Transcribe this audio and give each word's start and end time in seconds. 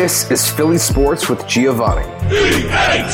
This 0.00 0.30
is 0.30 0.50
Philly 0.50 0.78
Sports 0.78 1.28
with 1.28 1.46
Giovanni. 1.46 2.06
E-A-G-L-E-S 2.34 3.10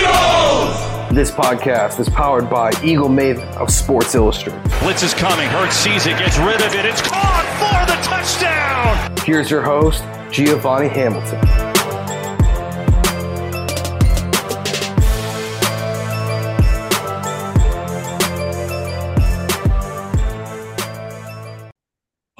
Eagles! 0.00 1.14
This 1.14 1.30
podcast 1.30 2.00
is 2.00 2.08
powered 2.08 2.48
by 2.48 2.72
Eagle 2.82 3.10
Maven 3.10 3.46
of 3.58 3.70
Sports 3.70 4.14
Illustrated. 4.14 4.62
Blitz 4.80 5.02
is 5.02 5.12
coming. 5.12 5.46
Hurts 5.50 5.76
sees 5.76 6.06
it, 6.06 6.18
gets 6.18 6.38
rid 6.38 6.62
of 6.62 6.74
it. 6.74 6.86
It's 6.86 7.02
caught 7.02 7.44
for 7.60 7.84
the 7.84 8.00
touchdown. 8.00 9.14
Here's 9.26 9.50
your 9.50 9.60
host, 9.60 10.02
Giovanni 10.32 10.88
Hamilton. 10.88 11.38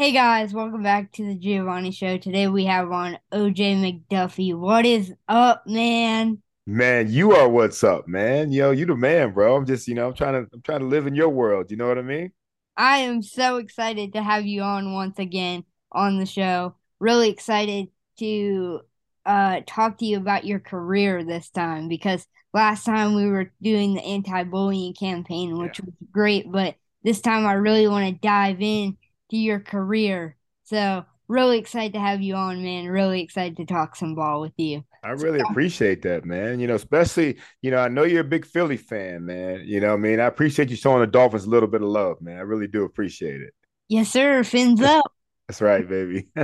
Hey 0.05 0.13
guys, 0.13 0.53
welcome 0.53 0.83
back 0.83 1.13
to 1.13 1.25
the 1.25 1.35
Giovanni 1.35 1.91
Show. 1.91 2.19
Today 2.19 2.47
we 2.47 2.67
have 2.67 2.93
on 2.93 3.17
OJ 3.33 4.05
McDuffie. 4.11 4.55
What 4.55 4.85
is 4.85 5.15
up, 5.29 5.67
man? 5.67 6.43
Man, 6.67 7.11
you 7.11 7.33
are 7.33 7.49
what's 7.49 7.83
up, 7.83 8.07
man. 8.07 8.53
Yo, 8.53 8.71
you 8.73 8.85
the 8.85 8.97
man, 8.97 9.33
bro. 9.33 9.57
I'm 9.57 9.65
just, 9.65 9.89
you 9.89 9.95
know, 9.95 10.09
I'm 10.09 10.13
trying 10.13 10.45
to 10.45 10.51
I'm 10.53 10.61
trying 10.61 10.81
to 10.81 10.85
live 10.85 11.07
in 11.07 11.15
your 11.15 11.31
world. 11.31 11.71
You 11.71 11.79
know 11.79 11.89
what 11.89 11.97
I 11.97 12.03
mean? 12.03 12.33
I 12.77 12.99
am 12.99 13.23
so 13.23 13.57
excited 13.57 14.13
to 14.13 14.23
have 14.23 14.45
you 14.45 14.61
on 14.61 14.93
once 14.93 15.19
again 15.19 15.65
on 15.91 16.19
the 16.19 16.27
show. 16.27 16.75
Really 17.01 17.31
excited 17.31 17.87
to 18.19 18.83
uh 19.25 19.63
talk 19.67 19.97
to 20.01 20.05
you 20.05 20.19
about 20.19 20.45
your 20.45 20.61
career 20.61 21.25
this 21.25 21.49
time 21.49 21.89
because 21.89 22.27
last 22.53 22.85
time 22.85 23.15
we 23.15 23.27
were 23.27 23.51
doing 23.63 23.95
the 23.95 24.05
anti-bullying 24.05 24.93
campaign, 24.93 25.57
which 25.57 25.79
yeah. 25.79 25.87
was 25.87 25.95
great, 26.13 26.53
but 26.53 26.75
this 27.05 27.23
time 27.23 27.47
I 27.47 27.55
really 27.55 27.89
want 27.89 28.07
to 28.07 28.21
dive 28.21 28.61
in 28.61 28.99
to 29.31 29.37
your 29.37 29.61
career. 29.61 30.37
So 30.65 31.05
really 31.29 31.59
excited 31.59 31.95
to 31.95 32.01
have 32.01 32.23
you 32.23 32.35
on, 32.35 32.63
man. 32.63 32.87
Really 32.87 33.23
excited 33.23 33.57
to 33.59 33.67
talk 33.67 33.97
some 33.97 34.15
ball 34.15 34.41
with 34.41 34.53
you. 34.57 34.85
I 35.03 35.11
really 35.11 35.41
appreciate 35.41 36.03
that, 36.03 36.25
man. 36.25 36.61
You 36.61 36.67
know, 36.67 36.77
especially, 36.77 37.39
you 37.61 37.71
know, 37.71 37.79
I 37.79 37.89
know 37.89 38.05
you're 38.05 38.23
a 38.23 38.25
big 38.25 38.47
Philly 38.47 38.79
fan, 38.79 39.27
man. 39.27 39.63
You 39.65 39.81
know, 39.81 39.93
I 39.93 39.97
mean, 39.97 40.19
I 40.19 40.25
appreciate 40.25 40.71
you 40.71 40.77
showing 40.77 41.01
the 41.01 41.07
Dolphins 41.07 41.45
a 41.45 41.51
little 41.51 41.69
bit 41.69 41.83
of 41.83 41.89
love, 41.89 42.23
man. 42.23 42.39
I 42.39 42.43
really 42.43 42.67
do 42.67 42.85
appreciate 42.85 43.43
it. 43.43 43.53
Yes, 43.89 44.09
sir. 44.09 44.43
Fins 44.45 44.81
up. 44.81 45.05
That's 45.47 45.61
right, 45.61 45.87
baby. 45.87 46.29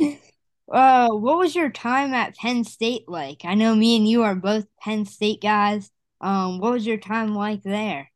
uh, 0.72 1.08
what 1.10 1.38
was 1.38 1.54
your 1.54 1.70
time 1.70 2.14
at 2.14 2.36
Penn 2.36 2.64
State 2.64 3.08
like? 3.08 3.42
I 3.44 3.54
know 3.54 3.74
me 3.76 3.96
and 3.96 4.08
you 4.08 4.24
are 4.24 4.34
both 4.34 4.66
Penn 4.80 5.04
State 5.04 5.40
guys. 5.40 5.90
Um, 6.20 6.58
what 6.58 6.72
was 6.72 6.84
your 6.84 6.98
time 6.98 7.34
like 7.34 7.62
there? 7.62 8.10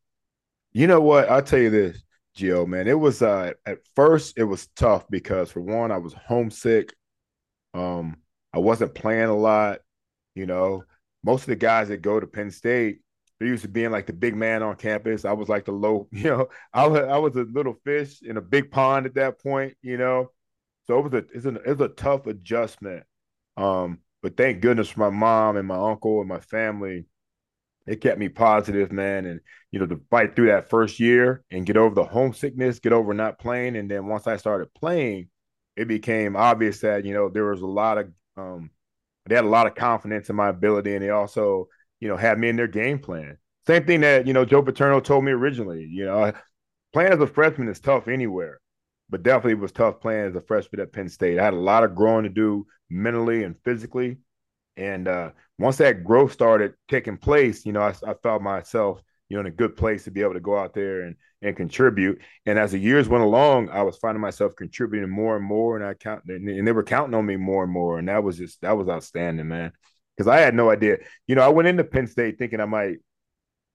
You 0.73 0.89
know 0.89 1.01
what? 1.01 1.31
I'll 1.31 1.43
tell 1.43 1.61
you 1.61 1.71
this. 1.71 2.03
Gio, 2.37 2.67
man. 2.67 2.89
It 2.89 2.99
was 2.99 3.23
uh 3.23 3.53
at 3.67 3.79
first 3.95 4.39
it 4.39 4.45
was 4.45 4.69
tough 4.69 5.09
because 5.11 5.51
for 5.51 5.61
one, 5.61 5.91
I 5.93 5.99
was 5.99 6.15
homesick. 6.15 6.95
Um, 7.75 8.17
I 8.55 8.59
wasn't 8.59 8.95
playing 8.95 9.29
a 9.29 9.37
lot, 9.37 9.81
you 10.35 10.47
know. 10.47 10.85
Most 11.25 11.43
of 11.43 11.49
the 11.49 11.57
guys 11.57 11.89
that 11.89 11.99
go 12.03 12.19
to 12.19 12.27
Penn 12.27 12.51
State, 12.51 13.01
they're 13.39 13.49
used 13.49 13.63
to 13.63 13.69
being 13.69 13.91
like 13.93 14.07
the 14.07 14.13
big 14.13 14.35
man 14.37 14.63
on 14.63 14.77
campus. 14.77 15.25
I 15.25 15.33
was 15.33 15.49
like 15.49 15.65
the 15.67 15.73
low, 15.73 16.09
you 16.13 16.25
know, 16.25 16.49
I 16.73 16.87
was 16.87 17.01
I 17.03 17.19
was 17.19 17.37
a 17.37 17.45
little 17.45 17.75
fish 17.85 18.23
in 18.23 18.37
a 18.37 18.43
big 18.43 18.71
pond 18.71 19.07
at 19.07 19.15
that 19.15 19.41
point, 19.41 19.77
you 19.83 19.97
know. 19.99 20.31
So 20.87 20.99
it 20.99 21.03
was 21.03 21.13
a 21.15 21.25
it's, 21.35 21.45
an, 21.47 21.57
it 21.67 21.79
was 21.79 21.91
a 21.91 21.95
tough 21.95 22.27
adjustment. 22.27 23.05
Um, 23.57 23.99
but 24.23 24.37
thank 24.37 24.61
goodness 24.63 24.89
for 24.89 25.01
my 25.01 25.11
mom 25.11 25.57
and 25.57 25.69
my 25.69 25.77
uncle 25.77 26.21
and 26.21 26.29
my 26.29 26.41
family 26.41 27.07
it 27.87 28.01
kept 28.01 28.19
me 28.19 28.29
positive, 28.29 28.93
man. 28.93 29.27
And 29.27 29.41
you 29.71 29.81
know, 29.81 29.87
to 29.87 30.01
fight 30.11 30.37
through 30.37 30.49
that 30.49 30.71
first 30.71 31.01
year 31.01 31.45
and 31.51 31.67
get 31.67 31.77
over 31.77 31.95
the 31.95 32.05
homesickness, 32.05 32.79
get 32.79 32.93
over 32.93 33.15
not 33.15 33.39
playing, 33.39 33.77
and 33.77 33.91
then 33.91 34.07
once 34.07 34.27
I 34.27 34.37
started 34.37 34.73
playing, 34.75 35.29
it 35.77 35.89
became 35.89 36.37
obvious 36.37 36.81
that 36.81 37.05
you 37.05 37.15
know 37.15 37.29
there 37.29 37.47
was 37.47 37.63
a 37.63 37.67
lot 37.67 37.99
of 37.99 38.11
um, 38.37 38.71
they 39.27 39.35
had 39.35 39.45
a 39.45 39.49
lot 39.49 39.67
of 39.67 39.75
confidence 39.75 40.31
in 40.31 40.37
my 40.37 40.49
ability, 40.49 40.95
and 40.95 41.03
they 41.03 41.11
also 41.11 41.69
you 42.01 42.09
know 42.09 42.17
had 42.17 42.39
me 42.39 42.49
in 42.49 42.57
their 42.57 42.69
game 42.69 42.99
plan. 42.99 43.39
Same 43.67 43.85
thing 43.85 44.01
that 44.01 44.27
you 44.27 44.33
know 44.33 44.45
Joe 44.45 44.63
Paterno 44.63 45.01
told 45.01 45.25
me 45.25 45.33
originally. 45.33 45.85
You 45.85 46.05
know, 46.05 46.33
playing 46.93 47.13
as 47.13 47.21
a 47.21 47.27
freshman 47.27 47.69
is 47.69 47.81
tough 47.81 48.09
anywhere, 48.09 48.61
but 49.11 49.23
definitely 49.23 49.55
was 49.55 49.73
tough 49.73 50.01
playing 50.01 50.29
as 50.29 50.37
a 50.37 50.41
freshman 50.41 50.81
at 50.81 50.93
Penn 50.93 51.09
State. 51.09 51.39
I 51.39 51.45
had 51.45 51.55
a 51.55 51.59
lot 51.59 51.85
of 51.85 51.95
growing 51.95 52.25
to 52.25 52.29
do 52.29 52.67
mentally 52.91 53.45
and 53.45 53.57
physically, 53.65 54.19
and 54.77 55.09
uh, 55.09 55.31
once 55.59 55.77
that 55.79 56.05
growth 56.05 56.33
started 56.33 56.75
taking 56.89 57.17
place, 57.17 57.67
you 57.67 57.73
know, 57.73 57.83
I, 57.83 57.95
I 58.07 58.15
felt 58.23 58.43
myself, 58.43 59.03
you 59.29 59.37
know, 59.37 59.41
in 59.41 59.47
a 59.47 59.51
good 59.51 59.77
place 59.77 60.05
to 60.05 60.11
be 60.11 60.23
able 60.23 60.35
to 60.35 60.41
go 60.41 60.57
out 60.59 60.75
there 60.75 61.03
and 61.03 61.17
and 61.43 61.57
contribute. 61.57 62.21
And 62.47 62.59
as 62.59 62.73
the 62.73 62.79
years 62.79 63.09
went 63.09 63.25
along, 63.25 63.69
I 63.71 63.83
was 63.83 63.97
finding 63.99 64.21
myself 64.21 64.55
contributing 64.57 65.11
more 65.11 65.37
and 65.37 65.45
more, 65.45 65.77
and 65.77 65.85
I 65.85 65.95
count 65.95 66.23
and 66.27 66.67
they 66.67 66.73
were 66.73 66.83
counting 66.83 67.15
on 67.15 67.27
me 67.27 67.37
more 67.37 67.65
and 67.65 67.73
more, 67.73 67.99
and 67.99 68.09
that 68.09 68.23
was 68.23 68.39
just 68.39 68.61
that 68.63 68.77
was 68.77 68.89
outstanding, 68.89 69.49
man. 69.49 69.73
Because 70.17 70.29
I 70.29 70.41
had 70.41 70.55
no 70.55 70.71
idea. 70.71 70.99
You 71.27 71.35
know, 71.35 71.43
I 71.43 71.49
went 71.49 71.69
into 71.69 71.85
Penn 71.85 72.07
State 72.07 72.39
thinking 72.39 72.61
I 72.61 72.67
might, 72.67 72.99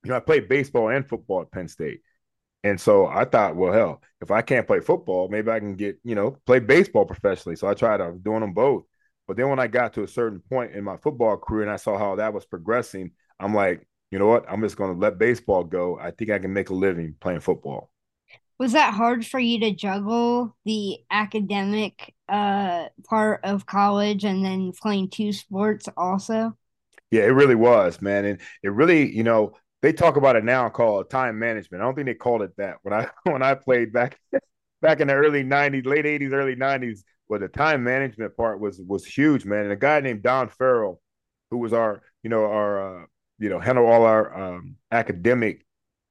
you 0.04 0.10
know, 0.12 0.16
I 0.16 0.20
played 0.20 0.48
baseball 0.48 0.90
and 0.90 1.08
football 1.08 1.42
at 1.42 1.52
Penn 1.52 1.68
State. 1.68 2.02
And 2.64 2.80
so 2.80 3.08
I 3.08 3.26
thought, 3.26 3.56
well, 3.56 3.74
hell, 3.74 4.02
if 4.22 4.32
I 4.32 4.42
can't 4.42 4.68
play 4.68 4.80
football, 4.80 5.30
maybe 5.30 5.50
I 5.52 5.60
can 5.60 5.76
get, 5.76 6.00
you 6.04 6.16
know, 6.16 6.38
play 6.46 6.60
baseball 6.60 7.06
professionally. 7.06 7.56
So 7.56 7.68
I 7.68 7.74
tried, 7.74 8.02
I 8.02 8.10
was 8.10 8.20
doing 8.20 8.42
them 8.42 8.54
both. 8.54 8.84
But 9.28 9.38
then 9.38 9.50
when 9.50 9.60
I 9.60 9.68
got 9.68 9.94
to 9.94 10.04
a 10.04 10.08
certain 10.08 10.42
point 10.50 10.74
in 10.74 10.84
my 10.84 10.98
football 10.98 11.38
career 11.38 11.64
and 11.64 11.72
I 11.72 11.76
saw 11.76 11.98
how 11.98 12.16
that 12.16 12.34
was 12.34 12.46
progressing, 12.46 13.12
I'm 13.40 13.54
like, 13.54 13.86
you 14.10 14.20
know 14.20 14.28
what? 14.28 14.46
I'm 14.50 14.62
just 14.62 14.78
going 14.78 14.94
to 14.94 15.00
let 15.00 15.18
baseball 15.18 15.64
go. 15.64 16.00
I 16.00 16.12
think 16.12 16.32
I 16.32 16.40
can 16.40 16.54
make 16.54 16.70
a 16.70 16.74
living 16.74 17.16
playing 17.20 17.42
football. 17.42 17.92
Was 18.58 18.72
that 18.72 18.94
hard 18.94 19.26
for 19.26 19.40
you 19.40 19.60
to 19.60 19.72
juggle 19.72 20.56
the 20.66 20.98
academic 21.12 22.16
uh, 22.28 22.88
part 23.08 23.42
of 23.44 23.66
college 23.66 24.24
and 24.24 24.44
then 24.44 24.72
playing 24.72 25.10
two 25.10 25.32
sports 25.32 25.88
also? 25.96 26.58
Yeah, 27.12 27.24
it 27.24 27.34
really 27.34 27.56
was, 27.56 28.02
man. 28.02 28.26
And 28.26 28.40
it 28.64 28.70
really, 28.70 29.16
you 29.16 29.24
know, 29.24 29.54
they 29.82 29.94
talk 29.94 30.18
about 30.18 30.36
it 30.36 30.44
now 30.44 30.70
called 30.70 31.10
time 31.10 31.38
management. 31.38 31.82
I 31.82 31.86
don't 31.86 31.96
think 31.96 32.08
they 32.08 32.16
called 32.16 32.42
it 32.42 32.56
that 32.58 32.78
when 32.82 32.94
I 32.94 33.10
when 33.32 33.44
I 33.44 33.54
played 33.56 33.94
back 33.94 34.20
back 34.82 35.00
in 35.00 35.08
the 35.08 35.14
early 35.14 35.44
90s, 35.44 35.86
late 35.86 36.06
80s, 36.06 36.32
early 36.34 36.56
90s 36.56 37.04
well, 37.28 37.40
the 37.40 37.48
time 37.48 37.84
management 37.84 38.38
part 38.38 38.60
was 38.60 38.82
was 38.82 39.06
huge, 39.06 39.46
man. 39.46 39.64
And 39.64 39.72
a 39.72 39.76
guy 39.76 40.00
named 40.00 40.24
Don 40.24 40.48
Farrell, 40.48 41.02
who 41.52 41.58
was 41.58 41.74
our, 41.74 42.02
you 42.24 42.30
know, 42.30 42.46
our, 42.46 43.04
uh, 43.04 43.06
you 43.40 43.50
know, 43.50 43.60
handle 43.60 43.86
all 43.86 44.04
our 44.04 44.56
um, 44.56 44.76
academic 44.92 45.66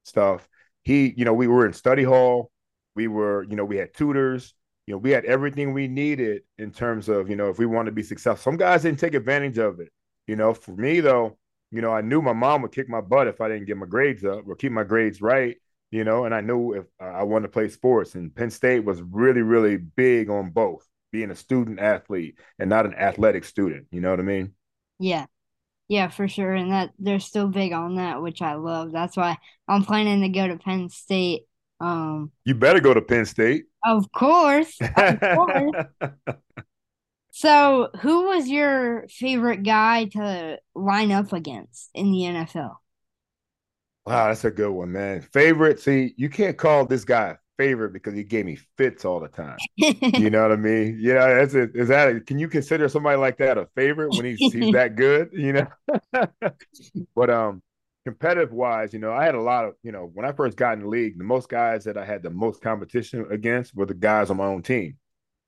stuff. 0.04 0.46
He, 0.84 1.14
you 1.16 1.24
know, 1.24 1.32
we 1.32 1.48
were 1.48 1.66
in 1.66 1.72
study 1.72 2.04
hall. 2.04 2.50
We 2.94 3.08
were, 3.08 3.44
you 3.44 3.56
know, 3.56 3.64
we 3.64 3.76
had 3.76 3.94
tutors. 3.94 4.54
You 4.86 4.94
know, 4.94 4.98
we 4.98 5.10
had 5.10 5.24
everything 5.24 5.72
we 5.72 5.88
needed 5.88 6.42
in 6.58 6.70
terms 6.70 7.08
of, 7.08 7.28
you 7.28 7.34
know, 7.34 7.48
if 7.48 7.58
we 7.58 7.66
wanted 7.66 7.90
to 7.90 7.94
be 7.94 8.02
successful. 8.02 8.52
Some 8.52 8.56
guys 8.56 8.82
didn't 8.82 9.00
take 9.00 9.14
advantage 9.14 9.58
of 9.58 9.80
it. 9.80 9.88
You 10.26 10.36
know, 10.36 10.54
for 10.54 10.72
me 10.72 11.00
though, 11.00 11.38
you 11.72 11.80
know, 11.80 11.92
I 11.92 12.02
knew 12.02 12.22
my 12.22 12.32
mom 12.32 12.62
would 12.62 12.72
kick 12.72 12.88
my 12.88 13.00
butt 13.00 13.26
if 13.26 13.40
I 13.40 13.48
didn't 13.48 13.66
get 13.66 13.76
my 13.76 13.86
grades 13.86 14.24
up 14.24 14.44
or 14.46 14.54
keep 14.54 14.70
my 14.70 14.84
grades 14.84 15.20
right. 15.20 15.56
You 15.96 16.04
know, 16.04 16.26
and 16.26 16.34
I 16.34 16.42
knew 16.42 16.74
if 16.74 16.84
uh, 17.00 17.06
I 17.06 17.22
wanted 17.22 17.44
to 17.44 17.52
play 17.52 17.70
sports, 17.70 18.16
and 18.16 18.34
Penn 18.34 18.50
State 18.50 18.84
was 18.84 19.00
really, 19.00 19.40
really 19.40 19.78
big 19.78 20.28
on 20.28 20.50
both 20.50 20.86
being 21.10 21.30
a 21.30 21.34
student 21.34 21.80
athlete 21.80 22.38
and 22.58 22.68
not 22.68 22.84
an 22.84 22.92
athletic 22.92 23.44
student. 23.44 23.86
You 23.90 24.02
know 24.02 24.10
what 24.10 24.20
I 24.20 24.24
mean? 24.24 24.52
Yeah. 24.98 25.24
Yeah, 25.88 26.08
for 26.08 26.28
sure. 26.28 26.52
And 26.52 26.70
that 26.70 26.90
they're 26.98 27.18
still 27.18 27.48
big 27.48 27.72
on 27.72 27.96
that, 27.96 28.20
which 28.20 28.42
I 28.42 28.56
love. 28.56 28.92
That's 28.92 29.16
why 29.16 29.38
I'm 29.66 29.86
planning 29.86 30.20
to 30.20 30.28
go 30.28 30.46
to 30.46 30.58
Penn 30.58 30.90
State. 30.90 31.44
Um 31.80 32.30
You 32.44 32.54
better 32.54 32.80
go 32.80 32.92
to 32.92 33.00
Penn 33.00 33.24
State. 33.24 33.64
Of 33.82 34.12
course. 34.12 34.76
Of 34.98 35.20
course. 35.20 35.86
so 37.30 37.88
who 38.00 38.26
was 38.26 38.48
your 38.48 39.08
favorite 39.08 39.62
guy 39.62 40.04
to 40.08 40.58
line 40.74 41.10
up 41.10 41.32
against 41.32 41.88
in 41.94 42.12
the 42.12 42.18
NFL? 42.18 42.74
Wow, 44.06 44.28
that's 44.28 44.44
a 44.44 44.50
good 44.52 44.70
one, 44.70 44.92
man. 44.92 45.20
Favorite. 45.20 45.80
See, 45.80 46.14
you 46.16 46.28
can't 46.28 46.56
call 46.56 46.86
this 46.86 47.04
guy 47.04 47.36
favorite 47.58 47.92
because 47.92 48.14
he 48.14 48.22
gave 48.22 48.46
me 48.46 48.56
fits 48.76 49.04
all 49.04 49.18
the 49.18 49.28
time. 49.28 49.56
you 49.76 50.30
know 50.30 50.42
what 50.42 50.52
I 50.52 50.56
mean? 50.56 50.98
Yeah, 51.00 51.26
that's 51.34 51.54
it. 51.54 51.72
Is 51.74 51.88
that 51.88 52.08
a, 52.08 52.20
can 52.20 52.38
you 52.38 52.48
consider 52.48 52.88
somebody 52.88 53.16
like 53.16 53.38
that 53.38 53.58
a 53.58 53.66
favorite 53.74 54.10
when 54.10 54.24
he's 54.24 54.38
he's 54.38 54.72
that 54.72 54.94
good? 54.94 55.30
You 55.32 55.54
know, 55.54 55.66
but 57.16 57.30
um, 57.30 57.62
competitive 58.04 58.52
wise, 58.52 58.92
you 58.92 59.00
know, 59.00 59.12
I 59.12 59.24
had 59.24 59.34
a 59.34 59.42
lot 59.42 59.64
of 59.64 59.74
you 59.82 59.90
know 59.90 60.10
when 60.14 60.24
I 60.24 60.32
first 60.32 60.56
got 60.56 60.74
in 60.74 60.80
the 60.80 60.88
league, 60.88 61.18
the 61.18 61.24
most 61.24 61.48
guys 61.48 61.84
that 61.84 61.98
I 61.98 62.04
had 62.04 62.22
the 62.22 62.30
most 62.30 62.62
competition 62.62 63.26
against 63.30 63.74
were 63.74 63.86
the 63.86 63.94
guys 63.94 64.30
on 64.30 64.36
my 64.36 64.46
own 64.46 64.62
team, 64.62 64.98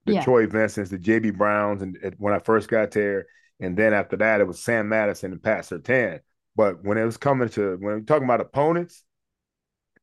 the 0.04 0.14
yeah. 0.14 0.24
Troy 0.24 0.48
Vincents, 0.48 0.90
the 0.90 0.98
JB 0.98 1.36
Browns, 1.36 1.82
and, 1.82 1.96
and 2.02 2.14
when 2.18 2.34
I 2.34 2.40
first 2.40 2.68
got 2.68 2.90
there, 2.90 3.26
and 3.60 3.76
then 3.76 3.94
after 3.94 4.16
that 4.16 4.40
it 4.40 4.48
was 4.48 4.60
Sam 4.60 4.88
Madison 4.88 5.30
and 5.30 5.42
Pat 5.42 5.64
Surtain. 5.64 6.20
But 6.58 6.82
when 6.82 6.98
it 6.98 7.04
was 7.04 7.16
coming 7.16 7.48
to 7.50 7.76
when 7.76 7.80
we're 7.80 8.00
talking 8.00 8.24
about 8.24 8.40
opponents, 8.40 9.04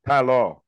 Ty 0.06 0.20
Law, 0.20 0.62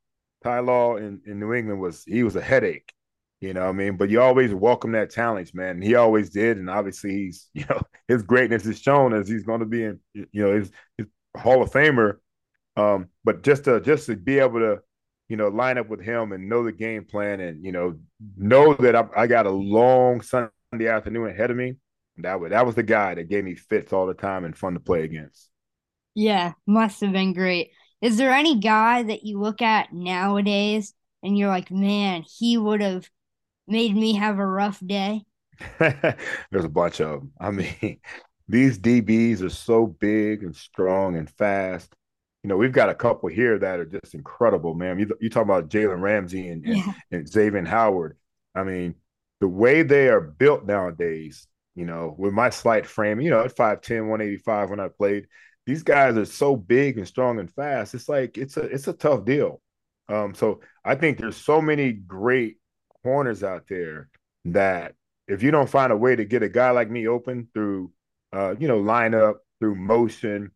Ty 0.45 0.59
Law 0.61 0.97
in, 0.97 1.23
in 1.25 1.41
New 1.41 1.55
England 1.55 1.81
was 1.81 2.05
he 2.05 2.23
was 2.23 2.37
a 2.37 2.43
headache, 2.43 2.93
you 3.41 3.55
know. 3.55 3.63
what 3.63 3.71
I 3.71 3.73
mean, 3.73 3.97
but 3.97 4.11
you 4.11 4.21
always 4.21 4.53
welcome 4.53 4.93
that 4.93 5.11
challenge, 5.11 5.55
man. 5.55 5.77
And 5.77 5.83
he 5.83 5.95
always 5.95 6.29
did, 6.29 6.59
and 6.59 6.69
obviously 6.69 7.13
he's 7.13 7.49
you 7.55 7.65
know 7.71 7.81
his 8.07 8.23
greatness 8.23 8.67
is 8.67 8.79
shown 8.79 9.15
as 9.15 9.31
he's 9.31 9.45
going 9.45 9.61
to 9.61 9.67
be 9.67 9.83
in 9.85 9.99
you 10.13 10.27
know 10.35 10.55
his, 10.55 10.71
his 10.99 11.07
Hall 11.35 11.63
of 11.63 11.71
Famer. 11.71 12.19
Um, 12.77 13.09
but 13.25 13.43
just 13.43 13.65
to 13.65 13.81
just 13.81 14.05
to 14.07 14.17
be 14.17 14.41
able 14.41 14.61
to 14.61 14.83
you 15.31 15.39
know 15.39 15.49
line 15.49 15.79
up 15.79 15.89
with 15.89 16.03
him 16.03 16.33
and 16.33 16.51
know 16.51 16.65
the 16.65 16.73
game 16.73 17.07
plan 17.07 17.41
and 17.41 17.65
you 17.65 17.73
know 17.73 17.99
know 18.37 18.75
that 18.75 18.95
I, 18.95 19.07
I 19.17 19.27
got 19.27 19.47
a 19.47 19.51
long 19.51 20.21
Sunday 20.21 20.87
afternoon 20.87 21.31
ahead 21.31 21.51
of 21.51 21.57
me, 21.57 21.77
that 22.19 22.39
was 22.39 22.51
that 22.51 22.67
was 22.67 22.75
the 22.75 22.83
guy 22.83 23.15
that 23.15 23.31
gave 23.31 23.43
me 23.43 23.55
fits 23.55 23.95
all 23.95 24.07
the 24.07 24.13
time 24.13 24.45
and 24.45 24.55
fun 24.55 24.75
to 24.75 24.81
play 24.81 25.05
against. 25.05 25.48
Yeah, 26.19 26.55
must 26.67 27.01
have 27.03 27.13
been 27.13 27.33
great. 27.33 27.71
Is 28.03 28.17
there 28.17 28.33
any 28.33 28.59
guy 28.59 29.05
that 29.05 29.23
you 29.23 29.39
look 29.39 29.63
at 29.63 29.93
nowadays 29.93 30.93
and 31.23 31.39
you're 31.39 31.49
like, 31.49 31.71
man, 31.71 32.25
he 32.39 32.59
would 32.59 32.81
have 32.81 33.09
made 33.69 33.95
me 33.95 34.15
have 34.15 34.41
a 34.41 34.45
rough 34.45 34.85
day? 34.85 35.23
There's 35.79 36.65
a 36.65 36.69
bunch 36.69 37.01
of 37.01 37.21
them. 37.21 37.33
I 37.41 37.53
mean, 37.53 38.01
these 38.49 38.81
DBs 38.81 39.43
are 39.43 39.49
so 39.49 39.87
big 39.87 40.43
and 40.43 40.57
strong 40.57 41.17
and 41.17 41.31
fast. 41.31 41.95
You 42.43 42.49
know, 42.49 42.57
we've 42.57 42.73
got 42.73 42.91
a 42.91 42.97
couple 42.97 43.29
here 43.29 43.57
that 43.57 43.79
are 43.79 43.87
just 43.87 44.17
incredible, 44.17 44.75
man. 44.75 44.99
You, 44.99 45.17
you 45.21 45.31
talk 45.31 45.45
about 45.45 45.69
Jalen 45.69 46.01
Ramsey 46.01 46.49
and, 46.49 46.65
yeah. 46.67 46.83
and, 47.13 47.21
and 47.21 47.29
Xavier 47.29 47.65
Howard. 47.65 48.19
I 48.57 48.65
mean, 48.65 48.97
the 49.39 49.47
way 49.47 49.83
they 49.83 50.09
are 50.09 50.21
built 50.21 50.67
nowadays, 50.67 51.47
you 51.77 51.85
know, 51.85 52.17
with 52.19 52.33
my 52.33 52.51
slight 52.51 52.87
frame, 52.89 53.21
you 53.21 53.31
know, 53.31 53.45
at 53.45 53.55
5'10, 53.55 54.09
185 54.09 54.71
when 54.71 54.81
I 54.81 54.89
played, 54.89 55.29
these 55.69 55.83
guys 55.85 56.17
are 56.17 56.25
so 56.25 56.57
big 56.57 56.99
and 56.99 57.07
strong 57.07 57.39
and 57.39 57.53
fast. 57.53 57.95
It's 57.95 58.09
like 58.09 58.37
it's 58.37 58.57
a 58.57 58.63
it's 58.63 58.89
a 58.89 58.93
tough 58.93 59.25
deal. 59.25 59.61
Um, 60.09 60.35
so 60.35 60.61
I 60.85 60.95
think 60.95 61.19
there's 61.19 61.37
so 61.37 61.61
many 61.61 61.93
great 61.93 62.57
corners 63.03 63.45
out 63.45 63.65
there 63.69 64.09
that 64.47 64.95
if 65.29 65.43
you 65.43 65.51
don't 65.51 65.69
find 65.69 65.93
a 65.93 65.97
way 65.97 66.17
to 66.17 66.25
get 66.25 66.43
a 66.43 66.49
guy 66.49 66.71
like 66.71 66.91
me 66.91 67.07
open 67.07 67.49
through 67.53 67.93
uh, 68.33 68.55
you 68.59 68.69
know, 68.69 68.81
lineup, 68.81 69.37
through 69.61 69.75
motion, 69.75 70.51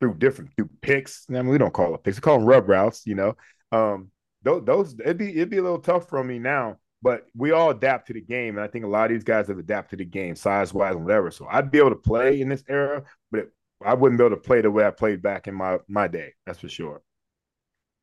through 0.00 0.14
different 0.14 0.50
through 0.56 0.70
picks. 0.80 1.26
I 1.28 1.34
mean, 1.34 1.48
we 1.48 1.58
don't 1.58 1.72
call 1.72 1.94
it 1.94 2.04
picks, 2.04 2.18
we 2.18 2.22
call 2.22 2.38
them 2.38 2.46
rub 2.46 2.68
routes, 2.68 3.02
you 3.06 3.14
know. 3.14 3.36
Um, 3.72 4.10
those, 4.42 4.64
those 4.64 4.94
it'd 5.00 5.18
be 5.18 5.30
it'd 5.30 5.50
be 5.50 5.58
a 5.58 5.62
little 5.62 5.80
tough 5.80 6.08
for 6.08 6.22
me 6.22 6.38
now, 6.38 6.76
but 7.02 7.26
we 7.36 7.50
all 7.50 7.70
adapt 7.70 8.06
to 8.08 8.12
the 8.12 8.20
game, 8.20 8.56
and 8.56 8.64
I 8.64 8.68
think 8.68 8.84
a 8.84 8.88
lot 8.88 9.06
of 9.06 9.10
these 9.10 9.24
guys 9.24 9.48
have 9.48 9.58
adapted 9.58 9.98
to 9.98 10.04
the 10.04 10.10
game, 10.10 10.36
size 10.36 10.72
wise 10.72 10.94
and 10.94 11.04
whatever. 11.04 11.30
So 11.30 11.46
I'd 11.50 11.70
be 11.70 11.78
able 11.78 11.90
to 11.90 11.96
play 11.96 12.40
in 12.40 12.48
this 12.48 12.64
era, 12.68 13.02
but 13.30 13.40
it, 13.40 13.52
I 13.84 13.94
wouldn't 13.94 14.18
be 14.18 14.24
able 14.24 14.36
to 14.36 14.42
play 14.42 14.60
the 14.60 14.70
way 14.70 14.86
I 14.86 14.90
played 14.90 15.22
back 15.22 15.46
in 15.46 15.54
my 15.54 15.78
my 15.88 16.08
day. 16.08 16.34
That's 16.46 16.60
for 16.60 16.68
sure. 16.68 17.02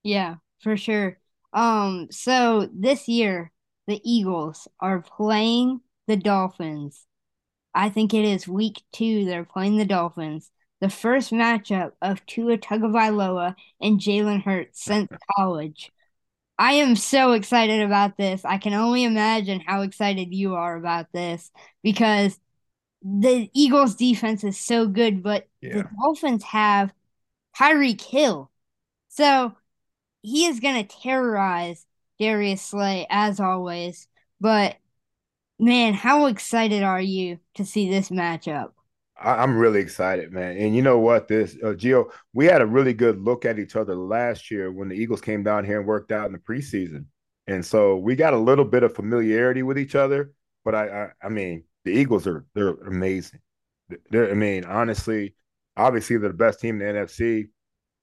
Yeah, 0.03 0.35
for 0.61 0.77
sure. 0.77 1.19
Um, 1.53 2.07
so 2.11 2.69
this 2.73 3.07
year 3.07 3.51
the 3.87 3.99
Eagles 4.03 4.67
are 4.79 5.01
playing 5.01 5.81
the 6.07 6.17
Dolphins. 6.17 7.05
I 7.73 7.89
think 7.89 8.13
it 8.13 8.25
is 8.25 8.47
week 8.47 8.83
two. 8.93 9.25
They're 9.25 9.45
playing 9.45 9.77
the 9.77 9.85
Dolphins. 9.85 10.51
The 10.81 10.89
first 10.89 11.31
matchup 11.31 11.91
of 12.01 12.25
Tua 12.25 12.57
Tagovailoa 12.57 13.55
and 13.81 13.99
Jalen 13.99 14.43
Hurts 14.43 14.83
since 14.83 15.09
college. 15.35 15.91
I 16.57 16.73
am 16.73 16.95
so 16.95 17.33
excited 17.33 17.81
about 17.81 18.17
this. 18.17 18.45
I 18.45 18.57
can 18.57 18.73
only 18.73 19.03
imagine 19.03 19.59
how 19.59 19.81
excited 19.81 20.33
you 20.33 20.55
are 20.55 20.77
about 20.77 21.11
this 21.11 21.51
because 21.83 22.39
the 23.07 23.51
Eagles 23.53 23.95
defense 23.95 24.43
is 24.43 24.59
so 24.59 24.87
good, 24.87 25.21
but 25.21 25.47
yeah. 25.61 25.75
the 25.75 25.89
Dolphins 26.01 26.43
have 26.43 26.91
Tyreek 27.55 28.01
Hill. 28.01 28.49
So 29.09 29.55
he 30.23 30.45
is 30.47 30.59
going 30.59 30.83
to 30.83 30.95
terrorize 31.01 31.85
Darius 32.19 32.63
Slay 32.63 33.05
as 33.11 33.39
always. 33.39 34.07
But 34.41 34.77
man, 35.59 35.93
how 35.93 36.25
excited 36.25 36.81
are 36.81 36.99
you 36.99 37.39
to 37.53 37.63
see 37.63 37.89
this 37.89 38.09
matchup? 38.09 38.71
I'm 39.21 39.55
really 39.55 39.81
excited, 39.81 40.31
man. 40.31 40.57
And 40.57 40.75
you 40.75 40.81
know 40.81 40.97
what? 40.97 41.27
This 41.27 41.55
uh, 41.63 41.67
Gio, 41.67 42.11
we 42.33 42.45
had 42.47 42.61
a 42.61 42.65
really 42.65 42.93
good 42.93 43.21
look 43.21 43.45
at 43.45 43.59
each 43.59 43.75
other 43.75 43.95
last 43.95 44.49
year 44.49 44.71
when 44.71 44.89
the 44.89 44.95
Eagles 44.95 45.21
came 45.21 45.43
down 45.43 45.63
here 45.63 45.77
and 45.79 45.87
worked 45.87 46.11
out 46.11 46.25
in 46.25 46.33
the 46.33 46.39
preseason, 46.39 47.05
and 47.47 47.65
so 47.65 47.95
we 47.95 48.15
got 48.15 48.33
a 48.33 48.37
little 48.37 48.65
bit 48.65 48.83
of 48.83 48.93
familiarity 48.93 49.63
with 49.63 49.77
each 49.77 49.95
other. 49.95 50.33
But 50.65 50.75
I, 50.75 50.87
I, 50.87 51.09
I 51.27 51.29
mean, 51.29 51.63
the 51.85 51.91
Eagles 51.91 52.27
are 52.27 52.45
they're 52.53 52.69
amazing. 52.69 53.39
They're, 54.09 54.31
I 54.31 54.33
mean, 54.33 54.65
honestly, 54.65 55.35
obviously 55.77 56.17
they're 56.17 56.29
the 56.29 56.35
best 56.35 56.59
team 56.59 56.81
in 56.81 56.95
the 56.95 57.01
NFC. 57.01 57.47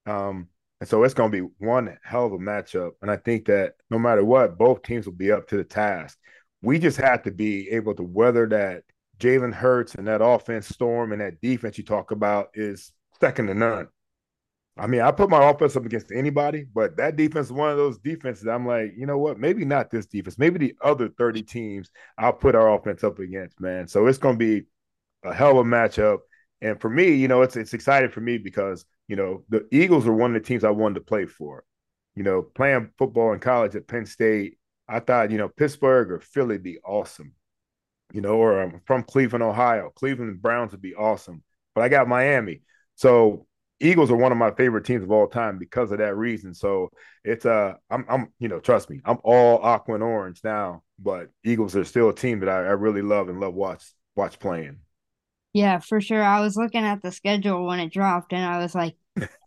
Um, 0.06 0.49
and 0.81 0.88
so 0.88 1.05
it's 1.05 1.14
going 1.14 1.31
to 1.31 1.43
be 1.43 1.49
one 1.58 1.96
hell 2.02 2.26
of 2.26 2.32
a 2.32 2.38
matchup. 2.38 2.93
And 3.02 3.11
I 3.11 3.17
think 3.17 3.46
that 3.46 3.75
no 3.90 3.99
matter 3.99 4.25
what, 4.25 4.58
both 4.58 4.82
teams 4.82 5.06
will 5.06 5.12
be 5.12 5.31
up 5.31 5.49
to 5.49 5.56
the 5.56 5.64
task. 5.64 6.19
We 6.62 6.79
just 6.79 6.96
have 6.99 7.23
to 7.25 7.31
be 7.31 7.69
able 7.70 7.94
to 7.96 8.02
weather 8.02 8.46
that 8.49 8.84
Jalen 9.19 9.52
Hurts 9.52 9.94
and 9.94 10.06
that 10.06 10.25
offense 10.25 10.69
storm 10.69 11.12
and 11.12 11.20
that 11.20 11.40
defense 11.40 11.79
you 11.79 11.84
talk 11.84 12.11
about 12.11 12.50
is 12.55 12.93
second 13.20 13.49
to 13.49 13.55
none. 13.55 13.88
I 14.76 14.86
mean, 14.86 15.02
I 15.02 15.10
put 15.10 15.28
my 15.28 15.50
offense 15.50 15.76
up 15.76 15.84
against 15.84 16.12
anybody, 16.12 16.64
but 16.72 16.96
that 16.96 17.16
defense 17.16 17.46
is 17.46 17.52
one 17.52 17.70
of 17.70 17.76
those 17.76 17.98
defenses 17.98 18.46
I'm 18.46 18.66
like, 18.66 18.92
you 18.96 19.06
know 19.06 19.19
what? 19.19 19.38
Maybe 19.38 19.64
not 19.66 19.90
this 19.90 20.06
defense. 20.06 20.38
Maybe 20.38 20.58
the 20.58 20.74
other 20.82 21.08
30 21.08 21.42
teams 21.42 21.90
I'll 22.16 22.32
put 22.32 22.54
our 22.54 22.74
offense 22.74 23.04
up 23.04 23.19
against, 23.19 23.60
man. 23.60 23.86
So 23.86 24.06
it's 24.06 24.19
going 24.19 24.38
to 24.38 24.38
be 24.38 24.66
a 25.24 25.34
hell 25.34 25.58
of 25.58 25.66
a 25.66 25.70
matchup. 25.70 26.19
And 26.62 26.80
for 26.80 26.88
me, 26.88 27.14
you 27.14 27.28
know, 27.28 27.42
it's 27.42 27.56
it's 27.56 27.74
exciting 27.74 28.10
for 28.10 28.20
me 28.20 28.38
because, 28.38 28.86
you 29.08 29.16
know, 29.16 29.44
the 29.50 29.66
Eagles 29.70 30.06
are 30.06 30.14
one 30.14 30.34
of 30.34 30.42
the 30.42 30.46
teams 30.46 30.64
I 30.64 30.70
wanted 30.70 30.94
to 30.94 31.00
play 31.02 31.26
for. 31.26 31.64
You 32.14 32.22
know, 32.22 32.42
playing 32.42 32.90
football 32.98 33.32
in 33.32 33.40
college 33.40 33.74
at 33.74 33.88
Penn 33.88 34.06
State, 34.06 34.58
I 34.88 35.00
thought, 35.00 35.30
you 35.30 35.38
know, 35.38 35.48
Pittsburgh 35.48 36.10
or 36.10 36.20
Philly 36.20 36.58
be 36.58 36.78
awesome 36.84 37.34
you 38.12 38.20
know, 38.20 38.36
or 38.36 38.62
I'm 38.62 38.80
from 38.84 39.02
Cleveland, 39.02 39.42
Ohio. 39.42 39.90
Cleveland 39.94 40.40
Browns 40.40 40.72
would 40.72 40.82
be 40.82 40.94
awesome. 40.94 41.42
But 41.74 41.82
I 41.82 41.88
got 41.88 42.08
Miami. 42.08 42.62
So 42.94 43.46
Eagles 43.82 44.11
are 44.11 44.17
one 44.17 44.32
of 44.32 44.38
my 44.38 44.50
favorite 44.52 44.84
teams 44.84 45.02
of 45.02 45.11
all 45.11 45.26
time 45.26 45.58
because 45.58 45.93
of 45.93 45.99
that 45.99 46.17
reason. 46.17 46.55
So 46.55 46.90
it's 47.25 47.44
uh 47.46 47.75
I'm 47.90 48.05
I'm 48.08 48.32
you 48.38 48.49
know, 48.49 48.61
trust 48.61 48.90
me, 48.90 49.00
I'm 49.05 49.19
all 49.25 49.58
aqua 49.62 49.94
and 49.94 50.02
orange 50.02 50.40
now, 50.44 50.82
but 50.99 51.31
Eagles 51.44 51.76
are 51.76 51.84
still 51.84 52.08
a 52.11 52.14
team 52.14 52.40
that 52.40 52.49
I, 52.49 52.58
I 52.58 52.73
really 52.73 53.02
love 53.02 53.29
and 53.29 53.40
love 53.40 53.55
watch 53.55 53.84
watch 54.14 54.38
playing. 54.38 54.79
Yeah, 55.52 55.81
for 55.81 56.00
sure. 56.00 56.23
I 56.23 56.40
was 56.40 56.56
looking 56.56 56.84
at 56.84 57.02
the 57.02 57.12
schedule 57.12 57.67
when 57.67 57.81
it 57.81 57.93
dropped 57.93 58.32
and 58.32 58.44
I 58.44 58.58
was 58.58 58.75
like, 58.75 58.96